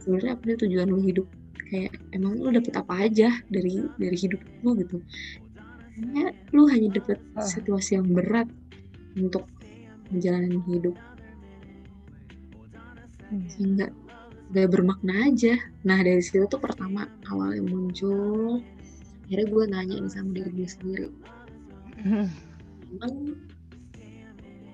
sebenarnya 0.06 0.38
apa 0.38 0.54
tujuan 0.54 0.88
lo 0.94 1.02
hidup? 1.02 1.26
Kayak 1.66 1.98
emang 2.14 2.38
lo 2.38 2.54
dapet 2.54 2.74
apa 2.78 3.10
aja 3.10 3.34
dari 3.50 3.90
dari 3.98 4.14
hidup 4.14 4.38
lo 4.62 4.78
gitu. 4.78 5.02
Kayaknya 5.98 6.26
lo 6.54 6.70
hanya 6.70 6.90
dapet 6.94 7.18
uh. 7.34 7.42
situasi 7.42 7.98
yang 7.98 8.06
berat 8.14 8.46
untuk 9.18 9.50
menjalani 10.14 10.62
hidup. 10.70 10.94
Sehingga 13.50 13.90
gak 14.54 14.70
bermakna 14.70 15.26
aja. 15.26 15.58
Nah 15.90 16.06
dari 16.06 16.22
situ 16.22 16.46
tuh 16.46 16.62
pertama 16.62 17.10
awal 17.34 17.58
yang 17.58 17.66
muncul 17.66 18.62
akhirnya 19.26 19.46
gue 19.46 19.64
nanya 19.74 19.96
ini 20.06 20.10
sama 20.10 20.30
diri 20.38 20.50
gue 20.54 20.70
sendiri 20.70 21.10
emang 22.94 23.38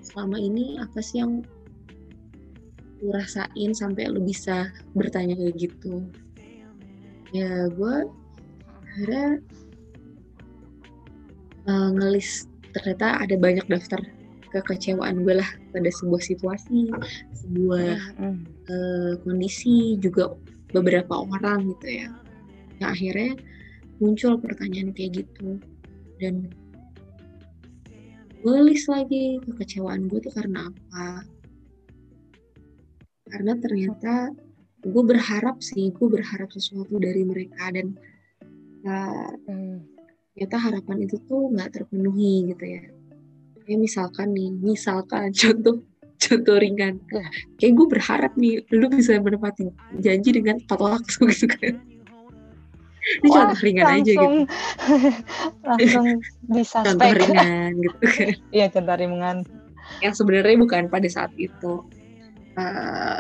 selama 0.06 0.38
ini 0.40 0.80
apa 0.80 1.00
sih 1.04 1.20
yang 1.20 1.44
lu 3.04 3.12
rasain 3.12 3.72
sampai 3.76 4.08
lu 4.08 4.24
bisa 4.24 4.72
bertanya 4.96 5.36
kayak 5.36 5.68
gitu 5.70 6.08
ya 7.36 7.68
gue 7.68 7.96
akhirnya 8.72 9.44
uh, 11.68 11.90
ngelis 11.92 12.48
ternyata 12.72 13.20
ada 13.24 13.36
banyak 13.36 13.68
daftar 13.68 14.00
kekecewaan 14.56 15.28
gue 15.28 15.36
lah 15.36 15.50
pada 15.76 15.92
sebuah 15.92 16.24
situasi, 16.24 16.88
sebuah 17.36 18.00
mm. 18.16 18.38
uh, 18.72 19.14
kondisi, 19.28 20.00
juga 20.00 20.32
beberapa 20.72 21.28
orang 21.28 21.76
gitu 21.76 21.88
ya. 22.04 22.10
Yang 22.80 22.90
akhirnya 22.96 23.32
muncul 24.00 24.40
pertanyaan 24.40 24.96
kayak 24.96 25.24
gitu 25.24 25.60
dan 26.24 26.52
gue 28.46 28.62
list 28.62 28.86
lagi 28.94 29.42
kekecewaan 29.42 30.06
gue 30.06 30.22
tuh 30.22 30.30
karena 30.30 30.70
apa? 30.70 31.26
Karena 33.26 33.58
ternyata 33.58 34.30
gue 34.86 35.04
berharap 35.04 35.66
sih 35.66 35.90
gue 35.90 36.06
berharap 36.06 36.54
sesuatu 36.54 36.94
dari 37.02 37.26
mereka 37.26 37.74
dan 37.74 37.98
uh, 38.86 39.34
mm. 39.50 39.82
ternyata 40.38 40.58
harapan 40.62 41.10
itu 41.10 41.18
tuh 41.26 41.50
nggak 41.58 41.74
terpenuhi 41.74 42.54
gitu 42.54 42.66
ya. 42.70 42.86
Kayak 43.66 43.80
misalkan 43.82 44.30
nih 44.38 44.54
misalkan 44.62 45.34
contoh 45.42 45.82
contoh 46.22 46.56
ringan. 46.62 47.02
Kayak 47.58 47.74
gue 47.82 47.88
berharap 47.98 48.32
nih 48.38 48.62
lu 48.70 48.94
bisa 48.94 49.18
menepati 49.18 49.74
janji 49.98 50.38
dengan 50.38 50.62
tepat 50.62 51.02
waktu 51.02 51.18
gitu 51.34 51.50
kan 51.50 51.95
ini 53.06 53.28
Wah, 53.30 53.54
contoh 53.54 53.60
ringan 53.62 53.86
langsung, 53.86 54.02
aja 54.02 54.14
gitu. 54.14 54.28
langsung 55.70 56.08
bisa 56.50 56.78
contoh 56.82 57.12
ringan 57.14 57.72
gitu 57.78 57.98
kan. 58.02 58.28
Iya 58.50 58.66
contoh 58.74 58.96
ringan. 58.98 59.38
Yang 60.02 60.14
sebenarnya 60.18 60.58
bukan 60.58 60.84
pada 60.90 61.08
saat 61.10 61.32
itu. 61.38 61.86
Uh, 62.56 63.20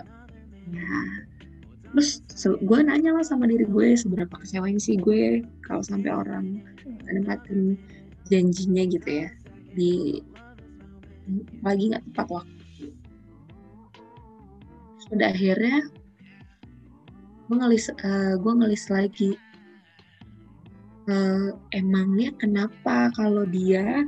ya 0.73 0.97
terus 1.95 2.19
gue 2.43 2.79
nanya 2.83 3.15
lah 3.15 3.23
sama 3.23 3.47
diri 3.47 3.63
gue 3.63 3.95
seberapa 3.95 4.35
kecewain 4.43 4.75
sih 4.75 4.99
gue 4.99 5.47
kalau 5.63 5.79
sampai 5.79 6.11
orang 6.11 6.59
menempatin 7.05 7.77
janjinya 8.27 8.83
gitu 8.89 9.09
ya. 9.25 9.29
Di 9.77 10.19
lagi 11.61 11.93
nggak 11.93 12.03
tepat 12.11 12.27
waktu. 12.41 12.85
Pada 15.05 15.29
akhirnya 15.29 15.85
gue 17.45 17.55
ngelis 17.61 17.93
uh, 17.93 18.33
gue 18.41 18.53
ngelis 18.57 18.83
lagi 18.89 19.37
uh, 21.09 21.49
emangnya 21.71 22.33
kenapa 22.37 23.11
kalau 23.13 23.43
dia 23.47 24.05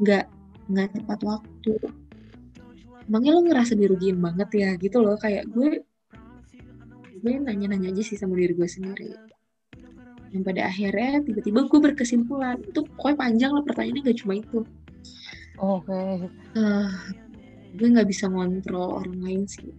nggak 0.00 0.26
nggak 0.68 0.88
tepat 0.96 1.20
waktu 1.22 1.72
emangnya 3.08 3.30
lo 3.36 3.42
ngerasa 3.44 3.72
dirugiin 3.76 4.18
banget 4.18 4.48
ya 4.56 4.70
gitu 4.80 5.04
loh 5.04 5.16
kayak 5.20 5.44
gue 5.52 5.84
gue 7.24 7.32
nanya-nanya 7.40 7.92
aja 7.92 8.02
sih 8.04 8.16
sama 8.20 8.36
diri 8.36 8.52
gue 8.52 8.68
sendiri 8.68 9.12
yang 10.34 10.42
pada 10.42 10.66
akhirnya 10.66 11.22
tiba-tiba 11.22 11.68
gue 11.68 11.80
berkesimpulan 11.80 12.58
itu 12.60 12.82
pokoknya 12.96 13.16
panjang 13.16 13.50
lah 13.54 13.62
pertanyaannya 13.62 14.02
gak 14.10 14.18
cuma 14.24 14.34
itu 14.40 14.60
Oke. 15.54 15.86
Okay. 15.86 16.58
Uh, 16.58 16.90
gue 17.78 17.86
nggak 17.86 18.10
bisa 18.10 18.26
ngontrol 18.26 18.98
orang 18.98 19.22
lain 19.22 19.42
sih 19.46 19.70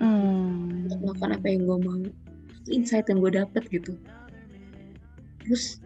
Hmm. 0.00 0.88
melakukan 0.88 1.36
apa 1.36 1.46
yang 1.52 1.68
gue 1.68 1.78
mau 1.84 2.00
itu 2.64 2.70
insight 2.72 3.04
yang 3.12 3.20
gue 3.20 3.36
dapet 3.36 3.62
gitu 3.68 3.92
terus 5.44 5.80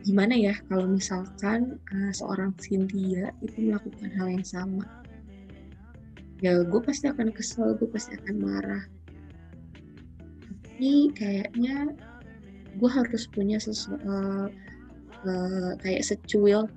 gimana 0.00 0.32
ya 0.32 0.56
kalau 0.72 0.88
misalkan 0.88 1.76
uh, 1.92 2.12
seorang 2.12 2.56
Cynthia 2.56 3.32
itu 3.44 3.56
melakukan 3.60 4.10
hal 4.16 4.28
yang 4.32 4.46
sama? 4.46 4.84
Ya 6.40 6.64
gue 6.64 6.80
pasti 6.80 7.08
akan 7.08 7.36
kesel 7.36 7.76
gue 7.76 7.88
pasti 7.88 8.16
akan 8.16 8.36
marah. 8.40 8.84
Tapi 10.40 11.12
kayaknya 11.12 11.92
gue 12.80 12.90
harus 12.90 13.28
punya 13.28 13.60
sesu 13.60 13.92
uh, 13.92 14.48
uh, 15.26 15.72
kayak 15.84 16.06
secuil 16.06 16.70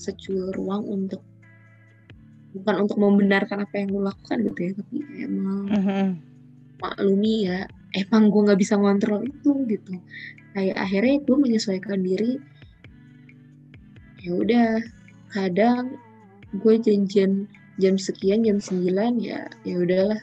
secuil 0.00 0.50
ruang 0.56 0.86
untuk 0.88 1.20
bukan 2.52 2.84
untuk 2.84 2.98
membenarkan 3.00 3.64
apa 3.64 3.74
yang 3.80 3.88
gue 3.96 4.02
lakukan 4.04 4.36
gitu 4.44 4.60
ya 4.60 4.72
tapi 4.76 4.96
emang 5.24 5.60
mm-hmm. 5.72 6.06
maklumi 6.84 7.48
ya 7.48 7.64
emang 7.96 8.28
gue 8.28 8.40
nggak 8.44 8.60
bisa 8.60 8.74
ngontrol 8.76 9.24
itu 9.24 9.50
gitu 9.68 9.92
kayak 10.52 10.76
akhirnya 10.76 11.16
gue 11.24 11.36
menyesuaikan 11.36 12.00
diri. 12.04 12.38
Ya 14.22 14.32
udah 14.38 14.68
kadang 15.32 15.98
gue 16.52 16.74
janjian 16.78 17.48
jam 17.80 17.96
sekian 17.96 18.44
jam 18.44 18.60
9 18.60 19.20
ya 19.20 19.48
ya 19.64 19.74
udahlah. 19.76 20.20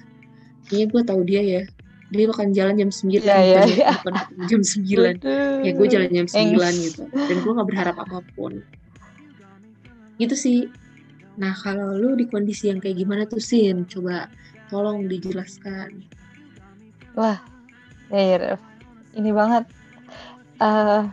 Kayaknya 0.69 0.85
gue 0.89 1.01
tahu 1.03 1.21
dia 1.25 1.41
ya. 1.41 1.63
Dia 2.09 2.25
akan 2.25 2.49
jalan 2.57 2.75
jam 2.81 2.89
9 2.89 3.21
yeah, 3.21 3.41
yeah, 3.41 3.65
yeah. 3.69 3.97
jam 4.49 4.61
9 4.65 5.21
ya 5.61 5.71
gue 5.77 5.87
jalan 5.89 6.09
jam 6.09 6.25
9 6.25 6.57
gitu 6.57 7.05
dan 7.13 7.37
gue 7.37 7.51
gak 7.53 7.69
berharap 7.69 7.95
apa 8.01 8.25
pun. 8.33 8.61
Gitu 10.17 10.35
sih. 10.35 10.59
Nah, 11.39 11.55
kalau 11.55 11.95
lu 11.95 12.19
di 12.19 12.27
kondisi 12.27 12.67
yang 12.67 12.83
kayak 12.83 12.99
gimana 12.99 13.23
tuh, 13.23 13.39
Sin? 13.39 13.87
Coba 13.87 14.27
tolong 14.67 15.07
dijelaskan. 15.07 16.03
Wah, 17.15 17.39
ya, 18.11 18.35
ya 18.35 18.59
ini 19.15 19.31
banget. 19.31 19.63
Uh, 20.59 21.07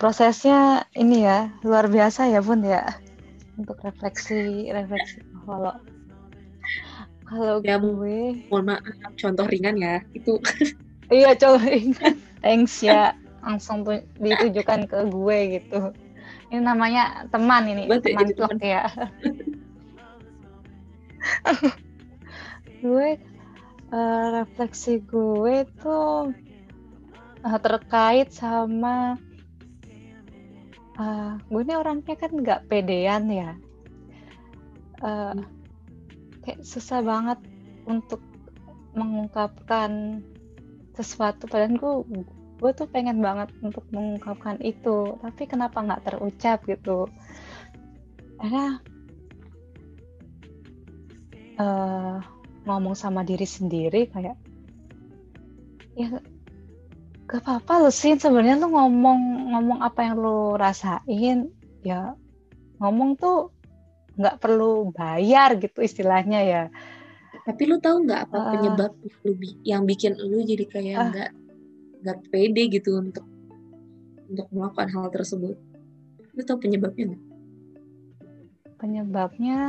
prosesnya 0.00 0.88
ini 0.96 1.24
ya, 1.28 1.52
luar 1.60 1.88
biasa 1.88 2.32
ya, 2.32 2.40
Bun, 2.40 2.64
ya. 2.64 2.84
Untuk 3.60 3.76
refleksi, 3.84 4.72
refleksi. 4.72 5.20
Kalau 5.44 5.76
kalau 7.28 7.60
ya, 7.60 7.76
gue... 7.76 8.48
Mohon 8.48 8.64
maaf, 8.72 9.12
contoh 9.20 9.44
ringan 9.44 9.76
ya, 9.76 10.00
itu. 10.16 10.40
iya, 11.12 11.36
contoh 11.36 11.60
ringan. 11.60 12.16
Thanks 12.40 12.80
ya, 12.80 13.12
langsung 13.44 13.84
tuh 13.84 14.00
ditujukan 14.16 14.88
ke 14.88 14.98
gue 15.12 15.38
gitu 15.60 15.92
ini 16.48 16.64
namanya 16.64 17.28
teman 17.28 17.68
ini 17.68 17.84
Betul, 17.88 18.16
teman 18.16 18.28
vlog 18.32 18.60
ya 18.60 18.84
gue 22.82 23.08
uh, 23.92 24.26
refleksi 24.42 25.02
gue 25.04 25.66
tuh 25.82 26.32
uh, 27.44 27.58
terkait 27.60 28.28
sama 28.34 29.18
uh, 30.98 31.38
gue 31.38 31.62
ini 31.62 31.74
orangnya 31.78 32.14
kan 32.18 32.32
nggak 32.34 32.64
pedean 32.66 33.24
ya. 33.30 33.50
Uh, 34.98 35.38
kayak 36.42 36.66
susah 36.66 37.00
banget 37.00 37.38
untuk 37.86 38.18
mengungkapkan 38.98 40.20
sesuatu. 40.98 41.46
Padahal 41.46 41.78
gue 41.78 41.94
gue 42.58 42.70
tuh 42.74 42.90
pengen 42.90 43.22
banget 43.22 43.54
untuk 43.62 43.86
mengungkapkan 43.94 44.58
itu. 44.58 45.14
Tapi 45.22 45.42
kenapa 45.46 45.78
nggak 45.78 46.02
terucap 46.10 46.66
gitu? 46.66 47.06
Karena 48.38 48.82
uh, 51.62 52.18
ngomong 52.66 52.98
sama 52.98 53.22
diri 53.22 53.46
sendiri 53.46 54.10
kayak 54.10 54.36
ya 55.98 56.20
gak 57.28 57.44
apa-apa 57.44 57.84
lu 57.84 57.90
sih 57.92 58.16
sebenarnya 58.16 58.56
lu 58.56 58.72
ngomong 58.72 59.52
ngomong 59.52 59.78
apa 59.84 60.00
yang 60.00 60.16
lu 60.16 60.56
rasain 60.56 61.52
ya 61.84 62.16
ngomong 62.80 63.20
tuh 63.20 63.52
nggak 64.18 64.36
perlu 64.42 64.90
bayar 64.90 65.54
gitu 65.62 65.78
istilahnya 65.78 66.40
ya. 66.42 66.62
Tapi 67.46 67.62
lu 67.70 67.78
tahu 67.78 68.04
nggak 68.04 68.28
apa 68.28 68.36
uh, 68.36 68.50
penyebab 68.56 68.92
lu 69.22 69.32
yang 69.62 69.86
bikin 69.86 70.18
lu 70.18 70.42
jadi 70.42 70.64
kayak 70.66 70.96
uh, 70.98 71.06
nggak 71.14 71.30
nggak 72.02 72.18
pede 72.34 72.62
gitu 72.68 72.98
untuk 72.98 73.24
untuk 74.26 74.46
melakukan 74.50 74.90
hal 74.90 75.06
tersebut? 75.14 75.54
Lu 76.34 76.40
tahu 76.42 76.58
penyebabnya 76.58 77.14
nggak? 77.14 77.24
Penyebabnya 78.78 79.60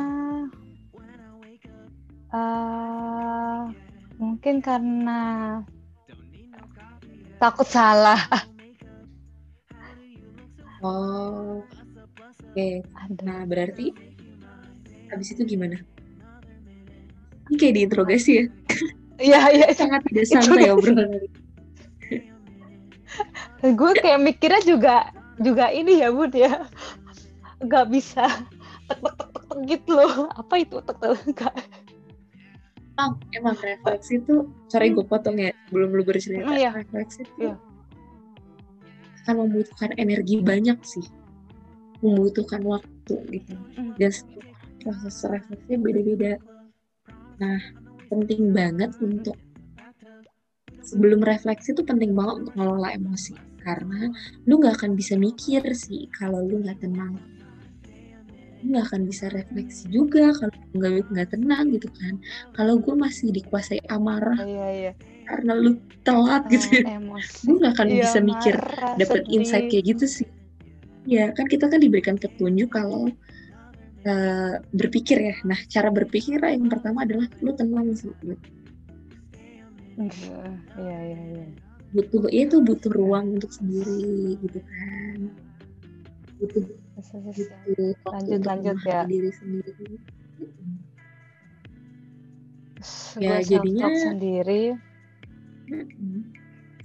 uh, 2.33 3.61
mungkin 4.17 4.55
karena 4.65 5.21
takut 7.39 7.67
salah. 7.67 8.19
Oh 10.79 11.59
oke. 11.59 12.55
Okay. 12.55 12.79
nah 13.19 13.43
berarti 13.43 13.91
habis 15.11 15.35
itu 15.35 15.43
gimana? 15.43 15.75
Ini 17.51 17.55
kayak 17.59 17.75
diinterogasi 17.75 18.31
ya? 18.31 18.45
Iya, 19.19 19.39
iya. 19.51 19.67
Sangat 19.75 20.07
tidak 20.07 20.31
santai 20.31 20.71
obrolan 20.71 21.19
gue 23.75 23.91
kayak 23.99 24.23
mikirnya 24.23 24.63
juga 24.63 25.11
juga 25.43 25.67
ini 25.75 25.99
ya 25.99 26.15
bud 26.15 26.31
ya. 26.31 26.63
Nggak 27.59 27.91
bisa. 27.91 28.23
Tek 28.87 29.03
tek 29.03 29.15
tek 29.19 29.27
tek 29.35 29.59
gitu 29.67 29.99
loh. 29.99 30.31
Apa 30.31 30.63
itu? 30.63 30.79
Tek 30.79 30.95
tek 30.95 31.19
enggak 31.27 31.51
emang 32.99 33.15
emang 33.31 33.55
refleksi 33.63 34.19
itu 34.19 34.51
sorry 34.67 34.91
gue 34.91 35.07
potong 35.07 35.39
ya 35.39 35.55
belum 35.71 35.95
lu 35.95 36.03
bercerita. 36.03 36.51
Oh, 36.51 36.55
iya. 36.55 36.75
refleksi 36.75 37.23
itu 37.23 37.47
iya. 37.47 37.55
akan 39.23 39.47
membutuhkan 39.47 39.95
energi 39.95 40.43
banyak 40.43 40.75
sih. 40.83 41.07
Membutuhkan 42.03 42.59
waktu 42.67 43.15
gitu. 43.31 43.55
Mm. 43.79 43.95
dan 43.95 44.11
proses 44.83 45.15
refleksi 45.23 45.79
beda-beda. 45.79 46.35
Nah 47.39 47.59
penting 48.11 48.51
banget 48.51 48.91
untuk 48.99 49.39
sebelum 50.83 51.23
refleksi 51.23 51.71
itu 51.71 51.87
penting 51.87 52.11
banget 52.11 52.43
untuk 52.43 52.53
ngelola 52.59 52.91
emosi. 52.91 53.31
Karena 53.63 54.11
lu 54.43 54.59
nggak 54.59 54.83
akan 54.83 54.91
bisa 54.99 55.15
mikir 55.15 55.63
sih 55.71 56.11
kalau 56.11 56.43
lu 56.43 56.59
nggak 56.63 56.83
tenang 56.83 57.15
nggak 58.59 58.83
akan 58.91 59.01
bisa 59.07 59.25
refleksi 59.31 59.87
juga 59.87 60.35
kalau 60.35 60.55
nggak 60.75 60.91
nggak 61.15 61.27
tenang 61.31 61.65
gitu 61.71 61.87
kan 61.95 62.13
kalau 62.51 62.75
gue 62.79 62.95
masih 62.95 63.31
dikuasai 63.31 63.79
amarah 63.87 64.43
iya, 64.43 64.67
iya. 64.69 64.91
karena 65.23 65.51
lu 65.55 65.79
telat 66.03 66.43
gitu 66.51 66.83
ya 66.83 66.99
gue 67.47 67.55
nggak 67.55 67.73
akan 67.79 67.87
iya, 67.87 68.01
bisa 68.03 68.19
mikir 68.19 68.55
dapat 68.99 69.21
insight 69.31 69.71
kayak 69.71 69.95
gitu 69.95 70.05
sih 70.05 70.27
ya 71.07 71.31
kan 71.31 71.47
kita 71.47 71.71
kan 71.71 71.79
diberikan 71.79 72.19
petunjuk 72.19 72.69
kalau 72.75 73.07
uh, 74.03 74.53
berpikir 74.75 75.17
ya 75.23 75.35
nah 75.47 75.59
cara 75.71 75.87
berpikir 75.87 76.43
yang 76.43 76.67
pertama 76.67 77.07
adalah 77.07 77.31
lu 77.39 77.55
tenang 77.55 77.95
sih 77.95 78.11
gitu 78.23 78.59
Iya, 79.99 80.47
iya, 80.79 81.19
iya. 81.35 81.47
Butuh 81.91 82.31
itu 82.31 82.63
butuh 82.63 82.91
ruang 82.95 83.35
untuk 83.35 83.51
sendiri 83.51 84.39
gitu 84.39 84.59
kan. 84.63 85.17
Butuh 86.39 86.63
butuh 87.01 87.93
lanjut 88.07 88.41
lanjut 88.45 88.77
ya. 88.83 89.01
Diri 89.05 89.31
sendiri. 89.33 89.89
Ya 93.19 93.35
jadinya 93.43 93.87
sendiri. 93.91 94.63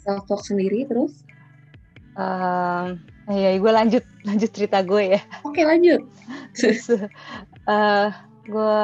Self 0.03 0.25
talk 0.27 0.43
sendiri 0.45 0.87
terus. 0.87 1.25
Um, 2.15 3.03
ya 3.27 3.59
gue 3.59 3.73
lanjut 3.73 4.05
lanjut 4.29 4.51
cerita 4.55 4.83
gue 4.83 5.19
ya. 5.19 5.21
Oke 5.43 5.67
lanjut. 5.67 6.03
terus, 6.59 6.87
uh, 7.67 8.09
gue 8.45 8.81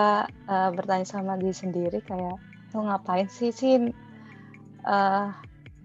uh, 0.49 0.71
bertanya 0.73 1.07
sama 1.07 1.37
diri 1.37 1.53
sendiri 1.53 2.01
kayak 2.05 2.41
lo 2.71 2.81
ngapain 2.87 3.27
sih 3.27 3.51
sih 3.51 3.91
uh, 4.87 5.27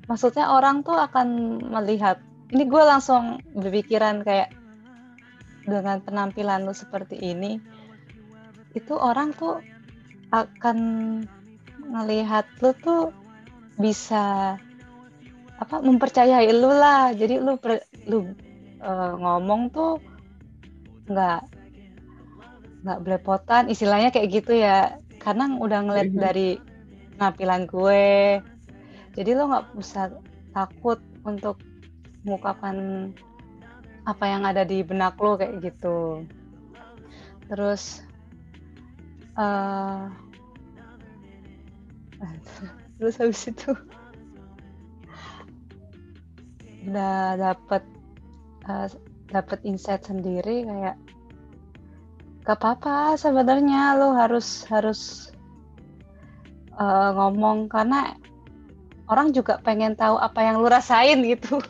maksudnya 0.05 0.53
orang 0.53 0.85
tuh 0.85 0.95
akan 0.95 1.59
melihat 1.73 2.21
ini 2.53 2.63
gue 2.69 2.83
langsung 2.85 3.41
berpikiran 3.57 4.21
kayak 4.21 4.53
dengan 5.65 5.97
penampilan 6.01 6.63
lu 6.63 6.73
seperti 6.73 7.17
ini 7.17 7.57
itu 8.75 8.93
orang 8.93 9.33
tuh 9.33 9.63
akan 10.29 10.77
melihat 11.85 12.45
lu 12.59 12.75
tuh 12.81 13.13
bisa 13.79 14.55
apa 15.55 15.75
mempercayai 15.79 16.51
lu 16.51 16.71
lah. 16.71 17.15
Jadi 17.15 17.39
lu 17.39 17.55
per, 17.55 17.87
lu 18.07 18.35
uh, 18.83 19.13
ngomong 19.15 19.71
tuh 19.71 19.99
nggak 21.07 21.39
nggak 22.85 22.99
belepotan 23.01 23.71
istilahnya 23.71 24.11
kayak 24.11 24.29
gitu 24.43 24.59
ya. 24.59 24.99
Karena 25.23 25.49
udah 25.57 25.79
ngeliat 25.87 26.11
mm-hmm. 26.11 26.25
dari 26.25 26.49
penampilan 27.15 27.63
gue. 27.65 28.05
Jadi 29.15 29.29
lo 29.31 29.47
nggak 29.47 29.65
usah 29.79 30.11
takut 30.51 30.99
untuk 31.23 31.55
mengungkapkan 32.27 32.75
apa 34.05 34.25
yang 34.29 34.45
ada 34.45 34.61
di 34.61 34.85
benak 34.85 35.17
lo 35.17 35.37
kayak 35.37 35.61
gitu 35.65 36.25
terus 37.49 38.05
uh, 39.37 40.09
terus 42.97 43.15
habis 43.17 43.41
itu 43.49 43.73
udah 46.85 47.33
dapet 47.37 47.83
uh, 48.69 48.87
dapet 49.33 49.59
insight 49.65 50.05
sendiri 50.05 50.69
kayak 50.69 50.95
gak 52.45 52.61
apa-apa 52.61 53.17
sebenarnya 53.17 53.97
lo 53.97 54.13
harus 54.13 54.69
harus 54.69 55.33
uh, 56.77 57.09
ngomong 57.17 57.65
karena 57.65 58.13
orang 59.09 59.33
juga 59.33 59.57
pengen 59.61 59.97
tahu 59.97 60.17
apa 60.17 60.45
yang 60.45 60.61
lu 60.61 60.69
rasain 60.69 61.21
gitu. 61.25 61.61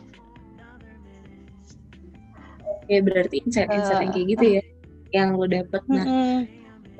Oke, 2.86 3.02
berarti 3.02 3.42
insight-insight 3.42 3.98
yang 3.98 4.12
kayak 4.14 4.26
gitu 4.30 4.46
ya, 4.46 4.62
yang 5.10 5.28
lo 5.34 5.50
dapet. 5.50 5.82
Nah, 5.90 6.06
mm 6.06 6.06
-hmm. 6.06 6.38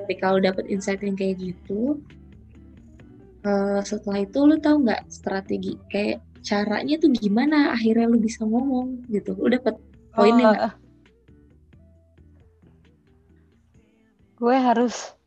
ketika 0.03 0.35
lo 0.35 0.39
dapet 0.43 0.67
insight 0.67 0.99
yang 0.99 1.15
kayak 1.15 1.39
gitu, 1.39 2.03
uh, 3.47 3.79
setelah 3.87 4.27
itu 4.27 4.39
lo 4.43 4.59
tau 4.59 4.83
nggak 4.83 5.07
strategi 5.07 5.79
kayak 5.87 6.19
caranya 6.43 6.99
tuh 6.99 7.15
gimana 7.15 7.71
akhirnya 7.71 8.11
lo 8.11 8.19
bisa 8.19 8.43
ngomong 8.43 9.07
gitu? 9.07 9.31
Lo 9.39 9.47
dapet 9.47 9.79
poinnya 10.11 10.45
nggak? 10.51 10.63
Uh, 10.67 10.73
gue 14.37 14.53
harus 14.53 15.17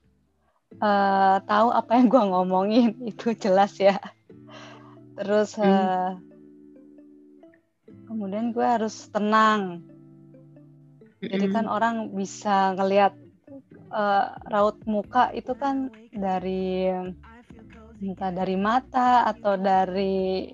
uh, 0.79 1.43
tahu 1.43 1.69
apa 1.75 1.99
yang 1.99 2.07
gue 2.07 2.23
ngomongin 2.31 2.91
itu 3.11 3.35
jelas 3.35 3.75
ya 3.77 3.99
terus 5.19 5.59
hmm. 5.59 5.67
uh, 5.67 6.11
kemudian 8.09 8.55
gue 8.55 8.65
harus 8.65 9.11
tenang 9.11 9.85
jadi 11.21 11.47
kan 11.53 11.69
orang 11.69 12.17
bisa 12.17 12.73
ngelihat 12.81 13.13
uh, 13.93 14.33
raut 14.49 14.81
muka 14.89 15.29
itu 15.37 15.53
kan 15.53 15.93
dari 16.09 16.89
entah 18.01 18.33
dari 18.33 18.57
mata 18.57 19.29
atau 19.29 19.61
dari 19.61 20.49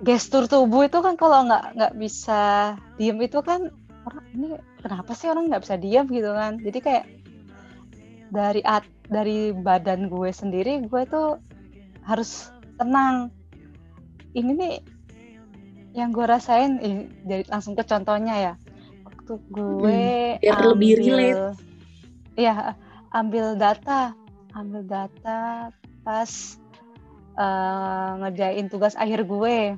gestur 0.00 0.48
tubuh 0.48 0.88
itu 0.88 0.98
kan 1.04 1.16
kalau 1.20 1.44
nggak 1.44 1.76
nggak 1.76 1.94
bisa 2.00 2.74
diem 2.96 3.20
itu 3.20 3.40
kan 3.44 3.68
orang 4.08 4.26
ini 4.32 4.48
kenapa 4.80 5.12
sih 5.12 5.28
orang 5.28 5.52
nggak 5.52 5.62
bisa 5.64 5.76
diem? 5.76 6.06
gitu 6.08 6.30
kan. 6.32 6.56
Jadi 6.60 6.78
kayak 6.80 7.04
dari 8.32 8.60
at 8.64 8.84
dari 9.06 9.52
badan 9.52 10.08
gue 10.08 10.30
sendiri 10.32 10.84
gue 10.88 11.02
tuh 11.08 11.36
harus 12.08 12.48
tenang. 12.80 13.28
Ini 14.36 14.52
nih 14.52 14.74
yang 15.96 16.12
gue 16.12 16.24
rasain 16.28 16.76
eh, 16.84 17.08
jadi 17.24 17.48
langsung 17.48 17.72
ke 17.72 17.84
contohnya 17.88 18.36
ya 18.36 18.54
waktu 19.26 19.42
gue 19.50 20.02
hmm, 20.38 20.38
biar 20.38 20.54
ambil, 20.54 20.70
lebih 20.70 20.92
relate. 21.02 21.44
Ya 22.38 22.54
ambil 23.10 23.58
data 23.58 24.14
ambil 24.54 24.86
data 24.86 25.74
pas 26.06 26.30
uh, 27.34 28.22
ngerjain 28.22 28.70
tugas 28.70 28.94
akhir 28.94 29.26
gue. 29.26 29.74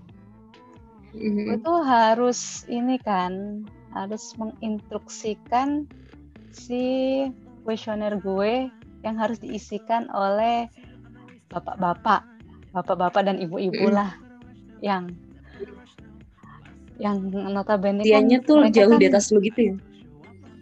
Mm-hmm. 1.08 1.44
gue 1.48 1.58
tuh 1.64 1.80
harus 1.88 2.68
ini 2.68 3.00
kan 3.00 3.64
harus 3.96 4.36
menginstruksikan 4.36 5.88
si 6.52 7.24
kuesioner 7.64 8.20
gue 8.20 8.68
yang 9.00 9.16
harus 9.16 9.40
diisikan 9.40 10.04
oleh 10.12 10.68
bapak-bapak, 11.48 12.28
bapak-bapak 12.76 13.24
dan 13.24 13.40
ibu-ibu 13.40 13.88
lah 13.88 14.12
yang 14.84 15.08
yang 16.98 17.30
notabene 17.30 18.02
Dianya 18.02 18.42
kan, 18.42 18.46
tuh 18.46 18.56
jauh 18.74 18.94
kan, 18.94 19.00
di 19.00 19.06
atas 19.06 19.30
lu 19.30 19.38
gitu 19.42 19.60
ya? 19.72 19.74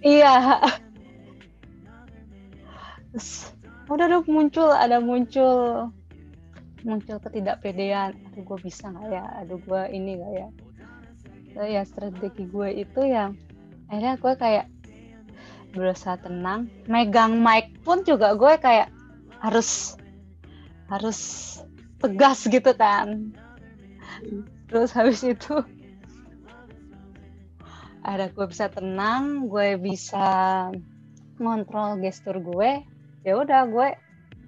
Iya. 0.04 0.34
Terus, 3.12 3.50
udah 3.88 4.06
dong 4.06 4.28
muncul, 4.28 4.68
ada 4.68 5.00
muncul 5.00 5.88
muncul 6.84 7.16
ketidakpedean. 7.18 8.14
Aduh 8.30 8.42
gue 8.44 8.58
bisa 8.62 8.92
nggak 8.92 9.08
ya? 9.10 9.24
Aduh 9.42 9.58
gue 9.64 9.82
ini 9.90 10.20
nggak 10.20 10.32
ya? 10.36 10.48
So, 11.56 11.64
ya 11.64 11.82
strategi 11.88 12.44
gue 12.52 12.68
itu 12.84 13.00
yang 13.00 13.32
akhirnya 13.88 14.20
gue 14.20 14.32
kayak 14.36 14.66
berusaha 15.72 16.20
tenang 16.20 16.68
megang 16.88 17.40
mic 17.40 17.72
pun 17.84 18.04
juga 18.04 18.36
gue 18.36 18.56
kayak 18.60 18.88
harus 19.40 19.96
harus 20.88 21.20
tegas 22.00 22.48
gitu 22.48 22.72
kan 22.76 23.32
terus 24.68 24.90
habis 24.96 25.20
itu 25.20 25.60
ada 28.06 28.30
gue 28.30 28.46
bisa 28.46 28.70
tenang 28.70 29.50
gue 29.50 29.74
bisa 29.82 30.28
ngontrol 31.42 31.98
gestur 31.98 32.38
gue 32.38 32.86
ya 33.26 33.34
udah 33.34 33.66
gue 33.66 33.88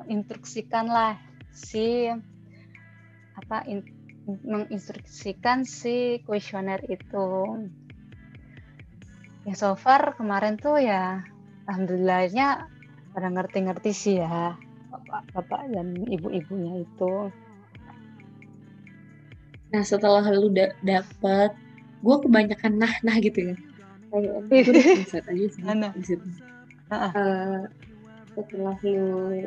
instruksikan 0.06 0.86
lah 0.86 1.18
si 1.50 2.06
apa 3.34 3.66
in, 3.66 3.82
menginstruksikan 4.46 5.66
si 5.66 6.22
kuesioner 6.22 6.78
itu 6.86 7.58
ya 9.42 9.54
so 9.58 9.74
far 9.74 10.14
kemarin 10.14 10.54
tuh 10.54 10.78
ya 10.78 11.26
alhamdulillahnya 11.66 12.70
pada 13.10 13.28
ngerti-ngerti 13.34 13.90
sih 13.90 14.22
ya 14.22 14.54
bapak-bapak 14.88 15.62
dan 15.72 15.86
ibu-ibunya 16.08 16.84
itu. 16.84 17.32
Nah 19.68 19.84
setelah 19.84 20.24
lu 20.32 20.48
da 20.52 20.72
dapet, 20.80 21.52
gue 21.98 22.16
kebanyakan 22.22 22.72
nah 22.78 22.94
nah 23.02 23.16
gitu 23.18 23.52
ya. 23.52 23.56
Kayak 24.08 25.28
aja 25.32 25.46
sih 25.52 25.62
nah. 25.62 25.92
di 25.92 26.04
situ. 26.04 26.26
Uh, 26.88 27.68
setelah 28.32 28.76
lu 28.80 29.44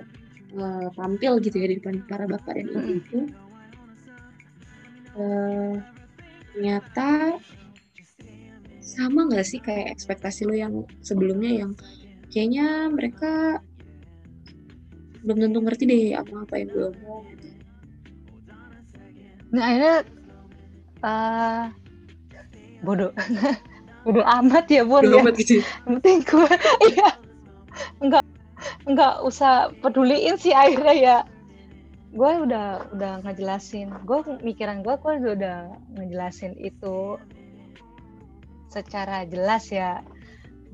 uh, 0.59 0.87
tampil 0.93 1.41
gitu 1.41 1.57
ya 1.57 1.67
di 1.73 1.75
depan 1.81 2.05
para 2.05 2.29
bapak 2.29 2.53
dan 2.53 2.67
ibu 2.69 2.91
itu, 3.01 3.19
uh, 5.17 5.73
ternyata 6.53 7.39
sama 8.81 9.25
nggak 9.25 9.47
sih 9.47 9.57
kayak 9.63 9.95
ekspektasi 9.95 10.45
lo 10.45 10.53
yang 10.53 10.85
sebelumnya 11.01 11.65
yang 11.65 11.71
kayaknya 12.29 12.91
mereka 12.91 13.63
belum 15.21 15.49
tentu 15.49 15.59
ngerti 15.61 15.83
deh 15.85 16.03
apa-apa 16.17 16.53
yang 16.59 16.69
gue 16.69 16.87
mau 17.01 17.21
gitu. 17.29 17.47
Nah 19.51 19.63
akhirnya 19.67 19.97
uh, 21.05 21.65
bodoh 22.81 23.11
bodoh 24.05 24.25
amat 24.41 24.65
ya 24.69 24.81
bodoh 24.81 25.21
ya. 25.21 25.21
amat 25.21 25.35
gitu. 25.37 25.61
Yang 25.85 25.93
penting 26.01 26.17
gue 26.25 26.51
iya 26.93 27.09
nggak 28.01 28.23
nggak 28.89 29.13
usah 29.25 29.73
peduliin 29.81 30.37
sih 30.37 30.53
akhirnya 30.53 30.95
ya 30.97 31.17
gue 32.11 32.31
udah 32.43 32.91
udah 32.91 33.23
ngejelasin 33.23 33.87
gue 34.03 34.19
mikiran 34.43 34.83
gue 34.83 34.93
gue 34.99 35.31
udah 35.31 35.71
ngejelasin 35.95 36.53
itu 36.59 37.15
secara 38.67 39.23
jelas 39.27 39.71
ya 39.71 40.03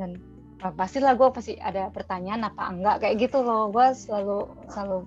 dan 0.02 0.18
nah, 0.62 0.74
pastilah 0.74 1.14
gue 1.14 1.30
pasti 1.30 1.54
ada 1.62 1.94
pertanyaan 1.94 2.50
apa 2.50 2.74
enggak 2.74 3.06
kayak 3.06 3.16
gitu 3.22 3.46
loh 3.46 3.70
gue 3.70 3.86
selalu 3.94 4.50
selalu 4.74 5.06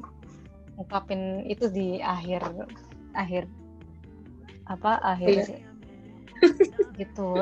ungkapin 0.78 1.44
itu 1.50 1.66
di 1.66 1.98
akhir 1.98 2.46
akhir 3.18 3.50
apa 4.70 5.02
akhir 5.02 5.50
iya. 5.50 5.58
Gitu. 7.00 7.28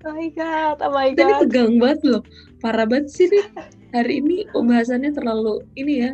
Oh 0.00 0.16
my 0.16 0.32
god 0.32 0.80
oh 0.80 0.92
my 0.96 1.12
god. 1.12 1.28
tapi 1.28 1.32
tegang 1.44 1.76
banget 1.76 2.00
loh. 2.08 2.22
Parah 2.64 2.88
banget 2.88 3.12
sih 3.12 3.28
nih 3.28 3.44
hari 3.92 4.24
ini 4.24 4.48
pembahasannya 4.48 5.12
terlalu 5.12 5.60
ini 5.76 6.08
ya 6.08 6.12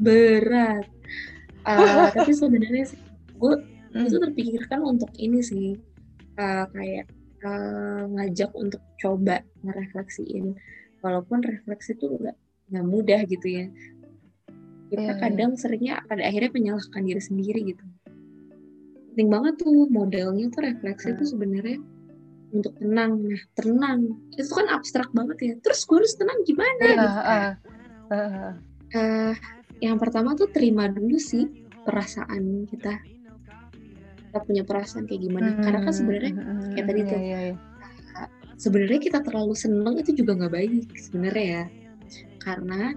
berat. 0.00 0.88
Uh, 1.68 2.08
tapi 2.16 2.32
sebenarnya 2.32 2.96
sih 2.96 3.00
gue 3.36 3.54
hmm. 3.92 4.08
itu 4.08 4.16
terpikirkan 4.24 4.80
untuk 4.80 5.12
ini 5.20 5.44
sih 5.44 5.76
uh, 6.40 6.64
kayak 6.72 7.12
uh, 7.44 8.08
ngajak 8.08 8.56
untuk 8.56 8.80
coba 8.96 9.44
ngerefleksiin. 9.68 10.56
Walaupun 11.04 11.44
refleksi 11.44 12.00
itu 12.00 12.08
nggak 12.16 12.36
nggak 12.72 12.86
mudah 12.88 13.20
gitu 13.28 13.46
ya. 13.52 13.66
Kita 14.88 14.96
yeah, 14.96 15.12
iya. 15.12 15.20
kadang 15.20 15.60
seringnya 15.60 15.94
pada 16.08 16.24
akhirnya 16.24 16.56
menyalahkan 16.56 17.04
diri 17.04 17.20
sendiri 17.20 17.60
gitu 17.68 17.84
penting 19.12 19.28
banget 19.28 19.54
tuh 19.58 19.90
modelnya 19.90 20.46
tuh 20.54 20.62
refleksi 20.62 21.12
itu 21.12 21.24
sebenarnya 21.26 21.78
untuk 22.50 22.74
tenang. 22.78 23.22
Nah 23.26 23.42
tenang 23.58 23.98
itu 24.34 24.50
kan 24.50 24.66
abstrak 24.70 25.10
banget 25.14 25.38
ya. 25.42 25.54
Terus 25.62 25.80
gue 25.86 25.96
harus 26.02 26.14
tenang 26.18 26.38
gimana 26.46 26.82
uh, 26.82 26.90
gitu 26.90 27.18
uh, 27.18 27.52
uh. 28.10 28.52
Uh, 28.90 29.32
yang 29.80 29.96
pertama 29.96 30.34
tuh 30.34 30.50
terima 30.50 30.90
dulu 30.90 31.16
sih 31.18 31.46
perasaan 31.86 32.66
kita. 32.70 32.98
Kita 34.30 34.38
punya 34.46 34.62
perasaan 34.62 35.10
kayak 35.10 35.22
gimana. 35.26 35.58
Hmm, 35.58 35.62
karena 35.62 35.78
kan 35.82 35.94
sebenarnya 35.94 36.32
hmm, 36.34 36.46
hmm, 36.46 36.70
kayak 36.74 36.86
tadi 36.86 37.00
iya, 37.00 37.10
tuh 37.10 37.20
iya, 37.20 37.38
iya. 37.50 37.54
sebenarnya 38.60 39.00
kita 39.02 39.18
terlalu 39.26 39.54
seneng 39.56 39.94
itu 39.98 40.10
juga 40.14 40.32
nggak 40.38 40.52
baik 40.54 40.70
sebenarnya 40.98 41.46
ya. 41.46 41.64
Karena 42.42 42.94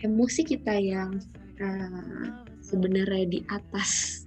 emosi 0.00 0.42
kita 0.46 0.74
yang 0.78 1.20
uh, 1.60 2.26
sebenarnya 2.62 3.26
di 3.28 3.40
atas 3.50 4.19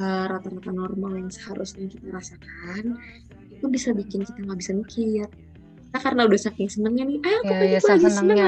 uh, 0.00 0.24
rata-rata 0.32 0.72
normal 0.72 1.20
yang 1.20 1.30
seharusnya 1.30 1.86
kita 1.86 2.08
rasakan 2.10 2.96
itu 3.52 3.66
bisa 3.68 3.92
bikin 3.92 4.24
kita 4.24 4.40
nggak 4.40 4.58
bisa 4.58 4.72
mikir. 4.72 5.28
Kita 5.86 5.98
karena 6.00 6.24
udah 6.24 6.40
saking 6.40 6.68
senengnya 6.72 7.04
nih 7.04 7.18
ayo 7.20 7.30
ya, 7.30 7.40
pokoknya 7.44 7.68
ya, 7.76 7.80
gue 7.80 7.90
lagi 7.92 8.08
seneng 8.10 8.38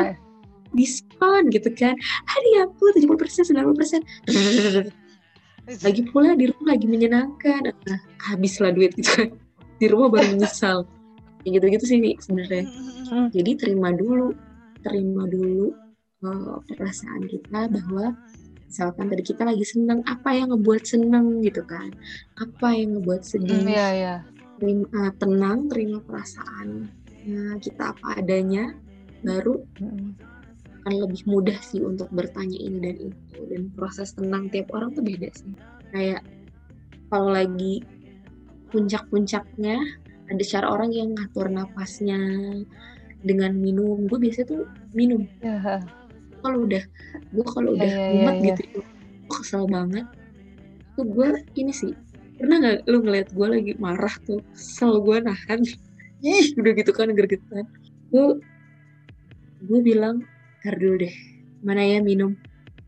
diskon 0.72 1.42
gitu 1.52 1.68
kan. 1.76 1.94
Hadiah 2.24 2.64
aku 2.66 2.96
70 2.96 3.20
persen 3.20 3.42
90 3.44 3.78
persen. 3.78 4.00
Lagi 5.86 6.02
pula 6.10 6.34
di 6.34 6.50
rumah 6.50 6.74
lagi 6.74 6.90
menyenangkan. 6.90 7.70
Nah, 7.70 8.00
habislah 8.18 8.74
duit 8.74 8.98
gitu 8.98 9.14
kan. 9.14 9.28
Di 9.78 9.86
rumah 9.86 10.10
baru 10.10 10.34
menyesal. 10.34 10.82
Kayak 11.46 11.62
gitu-gitu 11.62 11.84
sih 11.86 11.98
sebenarnya. 12.18 12.66
Jadi 13.30 13.50
terima 13.54 13.94
dulu 13.94 14.34
terima 14.82 15.22
dulu 15.30 15.70
uh, 16.26 16.58
perasaan 16.66 17.30
kita 17.30 17.70
bahwa 17.70 18.10
misalkan 18.72 19.12
tadi 19.12 19.20
kita 19.20 19.44
lagi 19.44 19.68
seneng 19.68 20.00
apa 20.08 20.32
yang 20.32 20.48
ngebuat 20.48 20.82
seneng 20.88 21.44
gitu 21.44 21.60
kan? 21.68 21.92
Apa 22.40 22.72
yang 22.72 22.96
ngebuat 22.96 23.20
sedih? 23.20 23.60
Hmm, 23.60 23.68
Iya, 23.68 23.88
iya. 23.92 24.16
terima, 24.56 24.88
uh, 24.96 25.12
tenang 25.20 25.68
terima 25.68 26.00
perasaan 26.00 26.88
uh, 27.28 27.54
kita 27.60 27.92
apa 27.92 28.16
adanya 28.16 28.72
baru 29.20 29.60
Mm-mm. 29.76 30.16
akan 30.82 30.94
lebih 31.04 31.20
mudah 31.28 31.58
sih 31.60 31.84
untuk 31.84 32.08
bertanya 32.16 32.56
ini 32.56 32.78
dan 32.80 32.96
itu. 33.12 33.40
Dan 33.44 33.68
proses 33.76 34.16
tenang 34.16 34.48
tiap 34.48 34.72
orang 34.72 34.96
tuh 34.96 35.04
beda 35.04 35.28
sih. 35.36 35.52
Kayak 35.92 36.24
kalau 37.12 37.28
lagi 37.28 37.84
puncak-puncaknya 38.72 39.76
ada 40.32 40.44
cara 40.48 40.66
orang 40.72 40.96
yang 40.96 41.12
ngatur 41.12 41.52
napasnya 41.52 42.16
dengan 43.20 43.52
minum. 43.52 44.08
Gue 44.08 44.16
biasanya 44.16 44.48
tuh 44.48 44.64
minum. 44.96 45.28
Ya, 45.44 45.84
kalau 46.42 46.58
udah 46.66 46.82
gue 47.32 47.44
kalau 47.46 47.70
Iya, 47.72 47.78
udah 47.78 47.88
iya, 47.88 48.06
mumet 48.12 48.36
iya. 48.36 48.46
gitu 48.58 48.62
gue 48.82 48.86
kesel 49.32 49.64
banget. 49.70 50.06
Tuh 50.92 51.06
gue 51.08 51.28
ini 51.56 51.72
sih 51.72 51.92
pernah 52.36 52.56
nggak 52.58 52.90
lu 52.90 52.98
ngeliat 53.00 53.28
gue 53.30 53.46
lagi 53.46 53.72
marah 53.78 54.14
tuh 54.26 54.42
kesel 54.52 54.98
gue 55.00 55.16
nahan? 55.22 55.60
Ih 56.22 56.46
udah 56.54 56.72
gitu 56.76 56.90
kan 56.92 57.08
gergetan. 57.14 57.64
Gue 58.10 58.38
gue 59.62 59.80
bilang 59.80 60.22
ntar 60.62 60.78
dulu 60.78 61.02
deh 61.02 61.14
mana 61.62 61.82
ya 61.82 62.02
minum? 62.02 62.34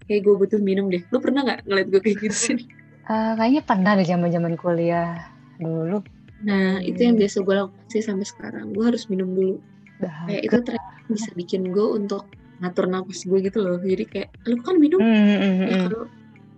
Kayak 0.05 0.27
gue 0.27 0.35
butuh 0.37 0.61
minum 0.61 0.90
deh. 0.90 1.01
Lu 1.09 1.19
pernah 1.19 1.47
nggak 1.47 1.64
ngeliat 1.64 1.88
gue 1.88 2.01
kayak 2.03 2.19
gitu 2.23 2.37
sih? 2.37 2.59
Eh, 3.05 3.33
kayaknya 3.37 3.61
pernah 3.69 3.93
deh 4.01 4.09
zaman-zaman 4.09 4.57
kuliah 4.57 5.29
dulu. 5.61 6.01
nah 6.40 6.81
itu 6.81 7.05
yang 7.05 7.21
biasa 7.21 7.45
gue 7.45 7.53
lakukan 7.53 7.85
sih 7.93 8.01
sampai 8.01 8.25
sekarang. 8.25 8.73
Gue 8.73 8.81
harus 8.88 9.12
minum 9.12 9.29
dulu. 9.29 9.61
Dah. 10.01 10.25
kayak 10.25 10.43
itu 10.49 10.57
ternyata 10.64 11.05
bisa 11.12 11.29
bikin 11.37 11.69
gue 11.69 11.85
untuk 11.85 12.25
ngatur 12.64 12.88
napas 12.88 13.29
gue 13.29 13.38
gitu 13.44 13.61
loh 13.61 13.77
jadi 13.77 14.05
kayak 14.09 14.29
lu 14.48 14.57
kan 14.64 14.81
minum 14.81 14.98
hmm, 14.98 15.12
hmm, 15.12 15.55
Ya, 15.68 15.77
hmm. 15.77 15.85
kalau 15.88 16.03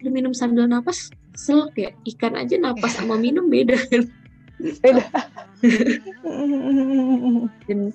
lu 0.06 0.08
minum 0.14 0.30
sambil 0.30 0.70
napas 0.70 1.10
kesel 1.34 1.66
kayak 1.74 1.98
ikan 2.16 2.38
aja 2.38 2.54
napas 2.56 2.94
sama 2.94 3.18
minum 3.18 3.50
beda 3.50 3.74
kan 3.90 4.06
Beda. 4.56 5.04
dan 7.68 7.92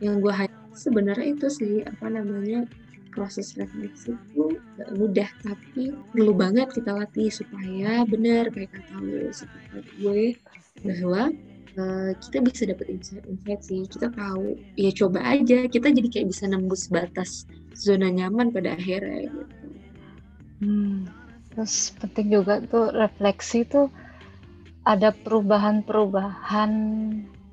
yang 0.00 0.24
gue 0.24 0.32
sebenarnya 0.72 1.36
itu 1.36 1.52
sih 1.52 1.84
apa 1.84 2.08
namanya 2.08 2.64
proses 3.12 3.52
refleksi 3.60 4.14
itu 4.14 4.56
gak 4.78 4.94
mudah 4.96 5.28
tapi 5.44 5.92
perlu 6.14 6.32
banget 6.32 6.70
kita 6.72 6.96
latih 6.96 7.28
supaya 7.28 8.08
benar 8.08 8.48
kayak 8.54 8.72
kata 8.72 8.94
lu 9.04 9.28
sepakat 9.34 9.84
gue 10.00 10.24
bahwa 10.86 11.34
eh, 11.78 12.10
kita 12.18 12.42
bisa 12.42 12.62
dapet 12.66 12.86
insight-insight 12.90 13.62
sih 13.62 13.86
kita 13.86 14.10
tahu 14.10 14.58
ya 14.74 14.90
coba 14.90 15.22
aja 15.22 15.70
kita 15.70 15.94
jadi 15.94 16.08
kayak 16.10 16.28
bisa 16.34 16.44
nembus 16.50 16.90
batas 16.90 17.46
zona 17.78 18.10
nyaman 18.10 18.50
pada 18.50 18.74
akhirnya 18.74 19.30
gitu. 19.30 19.42
Hmm. 20.58 21.06
Terus 21.54 21.94
penting 21.98 22.26
juga 22.34 22.62
tuh 22.62 22.90
refleksi 22.90 23.66
tuh 23.66 23.90
ada 24.86 25.10
perubahan-perubahan 25.10 26.72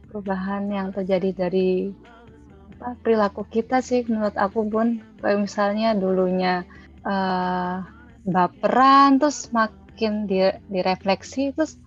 perubahan 0.09 0.63
yang 0.71 0.93
terjadi 0.93 1.45
dari 1.45 1.89
apa, 2.77 2.95
perilaku 3.01 3.45
kita 3.49 3.81
sih 3.81 4.05
menurut 4.05 4.37
aku 4.37 4.65
Bun. 4.65 5.01
Kayak 5.21 5.45
misalnya 5.45 5.89
dulunya 5.93 6.65
eh, 7.05 7.75
baperan 8.25 9.21
terus 9.21 9.53
makin 9.53 10.25
di, 10.25 10.41
direfleksi 10.69 11.53
terus 11.53 11.77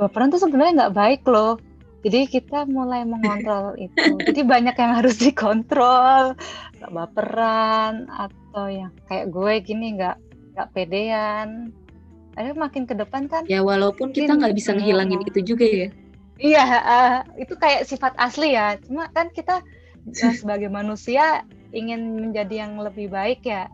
baperan 0.00 0.32
tuh 0.32 0.40
sebenarnya 0.40 0.88
nggak 0.88 0.96
baik 0.96 1.22
loh. 1.28 1.60
Jadi 2.02 2.20
kita 2.26 2.66
mulai 2.66 3.06
mengontrol 3.06 3.78
itu. 3.78 4.18
Jadi 4.26 4.42
banyak 4.42 4.74
yang 4.74 4.92
harus 4.98 5.16
dikontrol, 5.22 6.34
nggak 6.82 6.92
baperan 6.92 8.10
atau 8.10 8.66
yang 8.66 8.90
kayak 9.06 9.30
gue 9.30 9.52
gini 9.62 9.94
nggak 9.94 10.16
nggak 10.58 10.68
pedean. 10.74 11.70
Akhirnya 12.34 12.58
makin 12.58 12.84
ke 12.88 12.94
depan 12.96 13.28
kan, 13.30 13.46
ya 13.46 13.62
walaupun 13.62 14.10
kita 14.10 14.34
nggak 14.34 14.56
bisa 14.56 14.72
ngehilangin 14.72 15.20
itu 15.28 15.40
juga 15.44 15.68
ya 15.68 15.88
iya 16.42 16.64
eh, 16.66 17.16
itu 17.46 17.54
kayak 17.54 17.86
sifat 17.86 18.12
asli 18.18 18.58
ya. 18.58 18.76
Cuma 18.82 19.08
kan 19.14 19.30
kita 19.30 19.62
eh, 20.10 20.34
sebagai 20.40 20.68
manusia 20.68 21.46
ingin 21.72 22.28
menjadi 22.28 22.68
yang 22.68 22.76
lebih 22.82 23.08
baik 23.08 23.46
ya, 23.46 23.70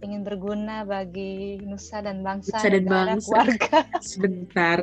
ingin 0.00 0.24
berguna 0.24 0.82
bagi 0.82 1.60
nusa 1.60 2.00
dan 2.00 2.24
bangsa, 2.24 2.56
Nusa 2.56 2.68
dan 2.72 2.82
negara, 2.84 3.04
bangsa. 3.14 3.28
keluarga. 3.28 3.78
sebentar 4.04 4.76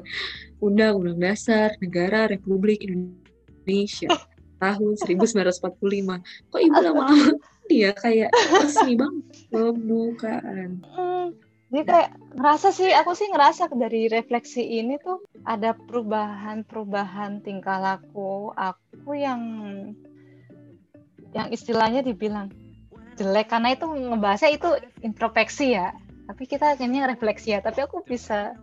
Undang-Undang 0.58 1.20
Dasar 1.20 1.70
Negara 1.82 2.30
Republik 2.30 2.82
Indonesia 2.82 4.14
tahun 4.58 4.94
1945 4.98 6.50
kok 6.50 6.62
ibu 6.62 6.80
lama-lama 6.82 7.34
dia 7.70 7.94
kayak 7.94 8.32
resmi 8.58 8.98
banget 8.98 9.26
pembukaan 9.54 10.82
Hmm, 10.88 11.36
Jadi 11.68 11.84
kayak 11.84 12.10
ngerasa 12.40 12.72
sih, 12.72 12.88
aku 12.96 13.12
sih 13.12 13.28
ngerasa 13.28 13.68
dari 13.76 14.08
refleksi 14.08 14.64
ini 14.64 14.96
tuh 15.04 15.20
ada 15.44 15.76
perubahan-perubahan 15.76 17.44
tingkah 17.44 17.76
laku 17.78 18.56
aku 18.56 19.12
yang 19.14 19.42
yang 21.36 21.52
istilahnya 21.52 22.02
dibilang 22.02 22.48
jelek 23.18 23.50
karena 23.50 23.74
itu 23.74 23.86
ngebahasnya 23.90 24.52
itu 24.54 24.70
introspeksi 25.02 25.76
ya. 25.76 25.92
Tapi 26.28 26.44
kita 26.46 26.78
kayaknya 26.78 27.10
refleksi 27.10 27.58
ya. 27.58 27.60
Tapi 27.60 27.84
aku 27.84 28.06
bisa 28.06 28.54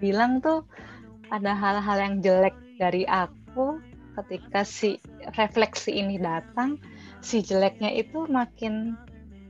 bilang 0.00 0.40
tuh 0.40 0.64
ada 1.28 1.52
hal-hal 1.52 1.98
yang 2.00 2.14
jelek 2.24 2.56
dari 2.80 3.04
aku 3.04 3.78
ketika 4.14 4.62
si 4.62 4.98
refleksi 5.34 6.00
ini 6.00 6.16
datang, 6.16 6.78
si 7.18 7.42
jeleknya 7.42 7.90
itu 7.92 8.24
makin 8.30 8.94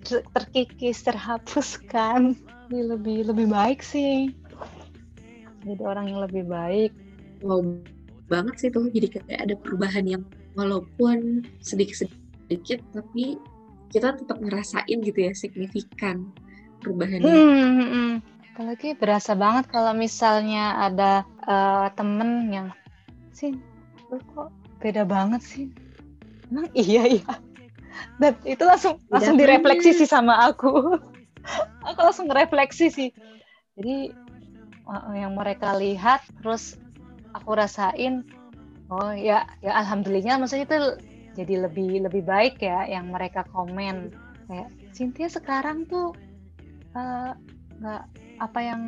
ter- 0.03 0.25
terkikis, 0.35 1.05
terhapuskan. 1.05 2.33
Jadi 2.69 2.81
lebih 2.81 3.19
lebih 3.29 3.47
baik 3.53 3.85
sih. 3.85 4.33
Jadi 5.65 5.83
orang 5.85 6.09
yang 6.13 6.21
lebih 6.25 6.45
baik. 6.49 6.93
wow 7.45 7.61
banget 8.29 8.55
sih 8.57 8.69
tuh 8.73 8.89
jadi 8.89 9.21
kayak 9.21 9.41
ada 9.45 9.55
perubahan 9.61 10.05
yang 10.09 10.23
walaupun 10.57 11.45
sedikit-sedikit 11.61 12.81
tapi 12.97 13.37
kita 13.95 14.19
tetap 14.19 14.43
ngerasain 14.43 14.99
gitu 15.07 15.19
ya 15.23 15.33
signifikan 15.39 16.35
perubahannya 16.83 17.23
Hmm, 17.23 17.47
hmm, 17.47 17.89
hmm. 17.89 18.13
Apalagi 18.55 18.99
berasa 18.99 19.39
banget 19.39 19.71
kalau 19.71 19.95
misalnya 19.95 20.79
ada 20.83 21.23
eh, 21.47 21.87
temen 21.95 22.51
yang 22.51 22.69
sih, 23.31 23.55
lu 24.11 24.19
kok 24.35 24.51
beda 24.83 25.07
banget 25.07 25.43
sih. 25.43 25.67
Emang 26.51 26.71
iya 26.75 27.07
iya. 27.07 27.33
Dan 28.19 28.35
itu 28.43 28.63
langsung 28.67 28.99
Beda 29.07 29.15
langsung 29.19 29.39
direfleksi 29.39 29.91
sih 29.95 30.07
sama 30.11 30.51
aku. 30.51 30.99
aku 31.87 31.99
langsung 32.03 32.27
ngerefleksi 32.31 32.87
sih. 32.91 33.11
Jadi 33.79 34.11
eh, 34.87 35.15
yang 35.19 35.35
mereka 35.35 35.75
lihat 35.75 36.23
terus 36.43 36.79
aku 37.35 37.59
rasain 37.59 38.23
oh 38.87 39.11
ya 39.11 39.43
ya 39.59 39.73
alhamdulillah 39.75 40.39
maksudnya 40.39 40.67
itu 40.71 40.79
jadi 41.35 41.69
lebih 41.69 42.07
lebih 42.07 42.23
baik 42.23 42.63
ya 42.63 42.87
yang 42.87 43.11
mereka 43.11 43.45
komen. 43.51 44.15
Kayak 44.47 44.71
Cynthia 44.95 45.29
sekarang 45.29 45.85
tuh 45.91 46.15
eh, 46.95 47.33
nggak 47.83 48.03
apa 48.41 48.61
yang 48.63 48.83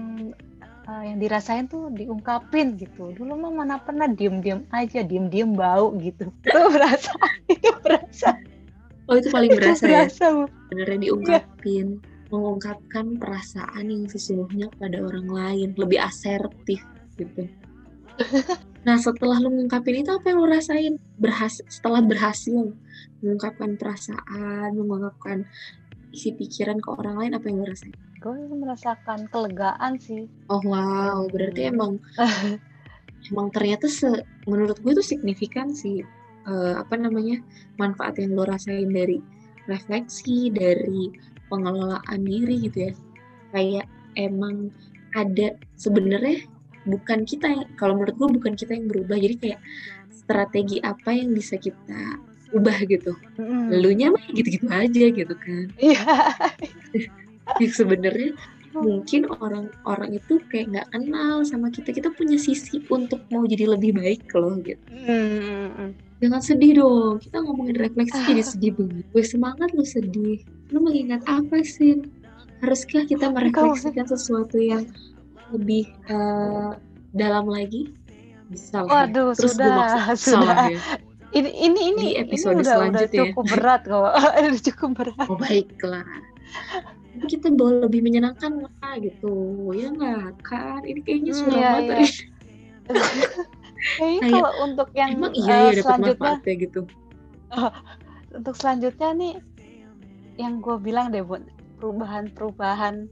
eh, 0.87 1.03
yang 1.13 1.19
dirasain 1.19 1.67
tuh 1.67 1.91
diungkapin 1.93 2.79
gitu. 2.79 3.13
Dulu 3.13 3.35
mah 3.35 3.53
mana 3.53 3.77
pernah 3.83 4.07
diem-diem 4.07 4.65
aja 4.71 5.03
diem-diem 5.03 5.53
bau 5.53 5.93
gitu. 5.99 6.31
Itu 6.47 6.63
berasa 6.71 7.13
itu 7.47 7.71
berasa. 7.83 8.39
Oh 9.07 9.15
itu 9.15 9.31
paling 9.31 9.55
itu 9.55 9.59
berasa 9.63 9.85
ya? 9.87 10.03
berasa 10.03 10.25
Bu. 10.35 10.45
sebenarnya 10.67 10.99
diungkapin 10.99 11.87
mengungkapkan 12.31 13.07
perasaan 13.23 13.85
yang 13.87 14.05
sesungguhnya 14.11 14.67
pada 14.83 14.99
orang 14.99 15.31
lain 15.31 15.69
lebih 15.79 16.03
asertif 16.03 16.83
gitu 17.15 17.47
nah 18.87 18.97
setelah 19.03 19.43
lu 19.43 19.51
mengungkapin 19.51 20.07
itu 20.07 20.15
apa 20.15 20.31
yang 20.31 20.39
lu 20.39 20.47
rasain? 20.47 20.95
Berhasil 21.19 21.67
setelah 21.67 21.99
berhasil 21.99 22.71
mengungkapkan 23.19 23.75
perasaan 23.75 24.71
mengungkapkan 24.79 25.43
isi 26.15 26.31
pikiran 26.39 26.79
ke 26.79 26.89
orang 26.95 27.19
lain 27.19 27.33
apa 27.35 27.45
yang 27.51 27.57
lu 27.61 27.67
rasain? 27.67 27.95
Gue 28.23 28.39
merasakan 28.47 29.27
kelegaan 29.29 29.99
sih. 29.99 30.31
Oh 30.47 30.63
wow. 30.63 31.27
Berarti 31.27 31.67
emang 31.67 31.99
emang 33.35 33.51
ternyata 33.51 33.91
se 33.91 34.23
menurut 34.47 34.79
gue 34.79 34.95
itu 34.95 35.03
signifikan 35.03 35.75
sih 35.75 36.07
eh, 36.47 36.75
apa 36.79 36.95
namanya 36.95 37.43
manfaat 37.83 38.23
yang 38.23 38.39
lo 38.39 38.47
rasain 38.47 38.87
dari 38.95 39.19
refleksi 39.67 40.55
dari 40.55 41.11
pengelolaan 41.51 42.23
diri 42.23 42.71
gitu 42.71 42.87
ya. 42.87 42.93
Kayak 43.51 43.87
emang 44.15 44.71
ada 45.15 45.59
sebenarnya 45.75 46.45
bukan 46.87 47.27
kita 47.27 47.47
yang 47.51 47.63
kalau 47.77 47.99
menurut 47.99 48.17
gue 48.17 48.29
bukan 48.41 48.53
kita 48.55 48.73
yang 48.79 48.87
berubah. 48.87 49.19
Jadi 49.19 49.35
kayak 49.37 49.61
strategi 50.11 50.79
apa 50.83 51.11
yang 51.15 51.35
bisa 51.35 51.59
kita 51.59 52.19
ubah 52.55 52.79
gitu. 52.87 53.13
Mm. 53.39 53.69
Lalunya 53.75 54.07
mah 54.15 54.25
gitu-gitu 54.31 54.67
aja 54.71 55.05
gitu 55.11 55.35
kan. 55.35 55.67
Iya. 55.79 56.03
yang 57.63 57.73
sebenarnya 57.75 58.31
mungkin 58.77 59.25
orang-orang 59.41 60.21
itu 60.21 60.37
kayak 60.53 60.67
nggak 60.75 60.89
kenal 60.95 61.43
sama 61.43 61.69
kita. 61.73 61.91
Kita 61.91 62.09
punya 62.15 62.39
sisi 62.39 62.83
untuk 62.87 63.23
mau 63.35 63.45
jadi 63.45 63.67
lebih 63.75 63.99
baik 63.99 64.31
loh 64.35 64.57
gitu. 64.63 64.83
Mm. 64.91 65.95
jangan 66.17 66.41
sedih 66.41 66.81
dong. 66.81 67.21
Kita 67.21 67.43
ngomongin 67.45 67.77
refleksi 67.77 68.19
jadi 68.25 68.43
sedih 68.55 68.73
banget. 68.79 69.05
Gue 69.11 69.25
semangat 69.27 69.69
lu 69.75 69.85
sedih. 69.85 70.41
Lu 70.71 70.81
mengingat 70.83 71.23
apa 71.27 71.61
sih? 71.67 72.03
Haruskah 72.65 73.05
kita 73.05 73.29
merefleksikan 73.29 74.09
sesuatu 74.09 74.57
yang 74.57 74.89
lebih 75.55 75.85
eh, 76.09 76.71
dalam 77.13 77.47
lagi 77.47 77.93
bisa 78.49 78.83
lah 78.87 79.07
ya. 79.07 79.07
Waduh, 79.11 79.29
terus 79.35 79.55
gue 79.55 79.67
sudah, 79.67 79.75
maksa 79.75 80.15
sudah. 80.15 80.59
ya 80.71 80.81
Ini 81.35 81.51
ini 81.53 81.81
ini 81.93 82.05
Di 82.07 82.09
ini 82.17 82.23
episode 82.23 82.63
udah 82.63 82.63
udah 82.63 83.05
selanjutnya. 83.05 83.19
cukup 83.35 83.45
berat 83.53 83.83
kok. 83.85 84.13
Udah 84.47 84.61
cukup 84.63 84.91
berat. 84.97 85.27
oh 85.27 85.37
baiklah 85.37 86.07
kita 87.25 87.49
boleh 87.49 87.81
lebih 87.89 88.05
menyenangkan 88.05 88.61
lah 88.61 88.95
gitu 89.01 89.33
ya 89.73 89.89
nggak 89.89 90.37
kan 90.45 90.85
ini 90.85 91.01
kayaknya 91.01 91.33
Hmm, 91.33 91.41
suram 91.41 91.57
iya, 91.59 91.71
banget 91.73 91.89
iya. 91.97 92.09
Kayaknya 93.97 94.21
Kayak, 94.21 94.33
kalau 94.35 94.53
untuk 94.67 94.89
yang 94.97 95.11
emang 95.15 95.33
eh, 95.33 95.41
iya 95.41 95.57
ya 95.57 95.71
dapat 95.71 95.83
selanjutnya 95.85 96.33
manfaatnya 96.37 96.55
gitu 96.61 96.81
untuk 98.39 98.55
selanjutnya 98.57 99.09
nih 99.17 99.35
yang 100.37 100.55
gue 100.61 100.77
bilang 100.79 101.07
deh 101.09 101.25
bun 101.25 101.43
perubahan-perubahan 101.81 103.09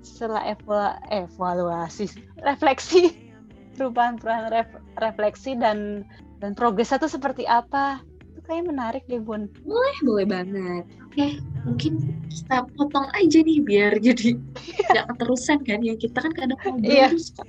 setelah 0.00 0.42
evua- 0.46 0.98
evaluasi 1.08 2.08
refleksi. 2.42 3.14
Perubahan-perubahan 3.78 4.50
ref- 4.50 4.82
refleksi 4.98 5.54
dan 5.54 6.02
dan 6.42 6.50
progresnya 6.54 6.98
tuh 6.98 7.06
seperti 7.06 7.46
apa? 7.46 8.02
Itu 8.34 8.42
kayaknya 8.42 8.74
menarik 8.74 9.06
deh 9.06 9.22
bun. 9.22 9.46
Eh, 9.46 9.98
boleh 10.02 10.26
banget. 10.26 10.82
Oke 11.06 11.38
mungkin 11.62 12.02
kita 12.26 12.66
potong 12.74 13.06
aja 13.14 13.38
nih 13.38 13.62
biar 13.62 13.94
jadi 13.98 14.34
nggak 14.90 15.06
keterusan 15.14 15.62
kan 15.62 15.78
ya. 15.82 15.94
Kita 15.94 16.26
kan 16.26 16.32
kadang 16.34 16.58
ngobrol 16.58 16.90
Iya. 16.90 17.06
terus 17.14 17.30
tuh, 17.34 17.46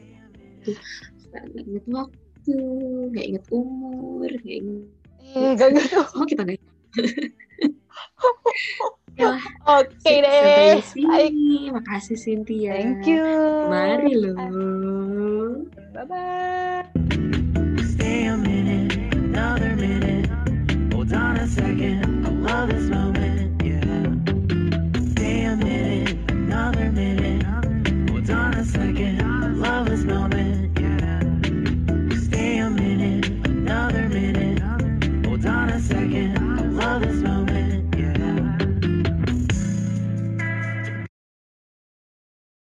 suka 1.18 1.38
nggak 1.50 1.66
inget 1.66 1.86
waktu 1.90 2.56
nggak 3.10 3.26
inget 3.26 3.46
umur 3.50 4.30
nggak 4.30 4.58
inget 4.62 4.86
eh 5.34 5.52
gak 5.58 5.70
gitu. 5.78 6.02
Semua 6.06 6.26
kita 6.26 6.42
lah 6.46 6.58
Oke 9.20 9.44
okay 9.68 10.18
deh. 10.24 10.80
Terima 10.80 11.82
kasih 11.84 12.16
Cynthia. 12.16 12.72
Thank 12.72 13.04
you. 13.04 13.24
Mari 13.68 14.16
lu. 14.16 14.34
Bye 15.92 16.06
bye. 16.08 16.84
Stay 17.84 18.32
a 18.32 18.36
minute, 18.40 18.96
another 19.12 19.76
minute. 19.76 20.09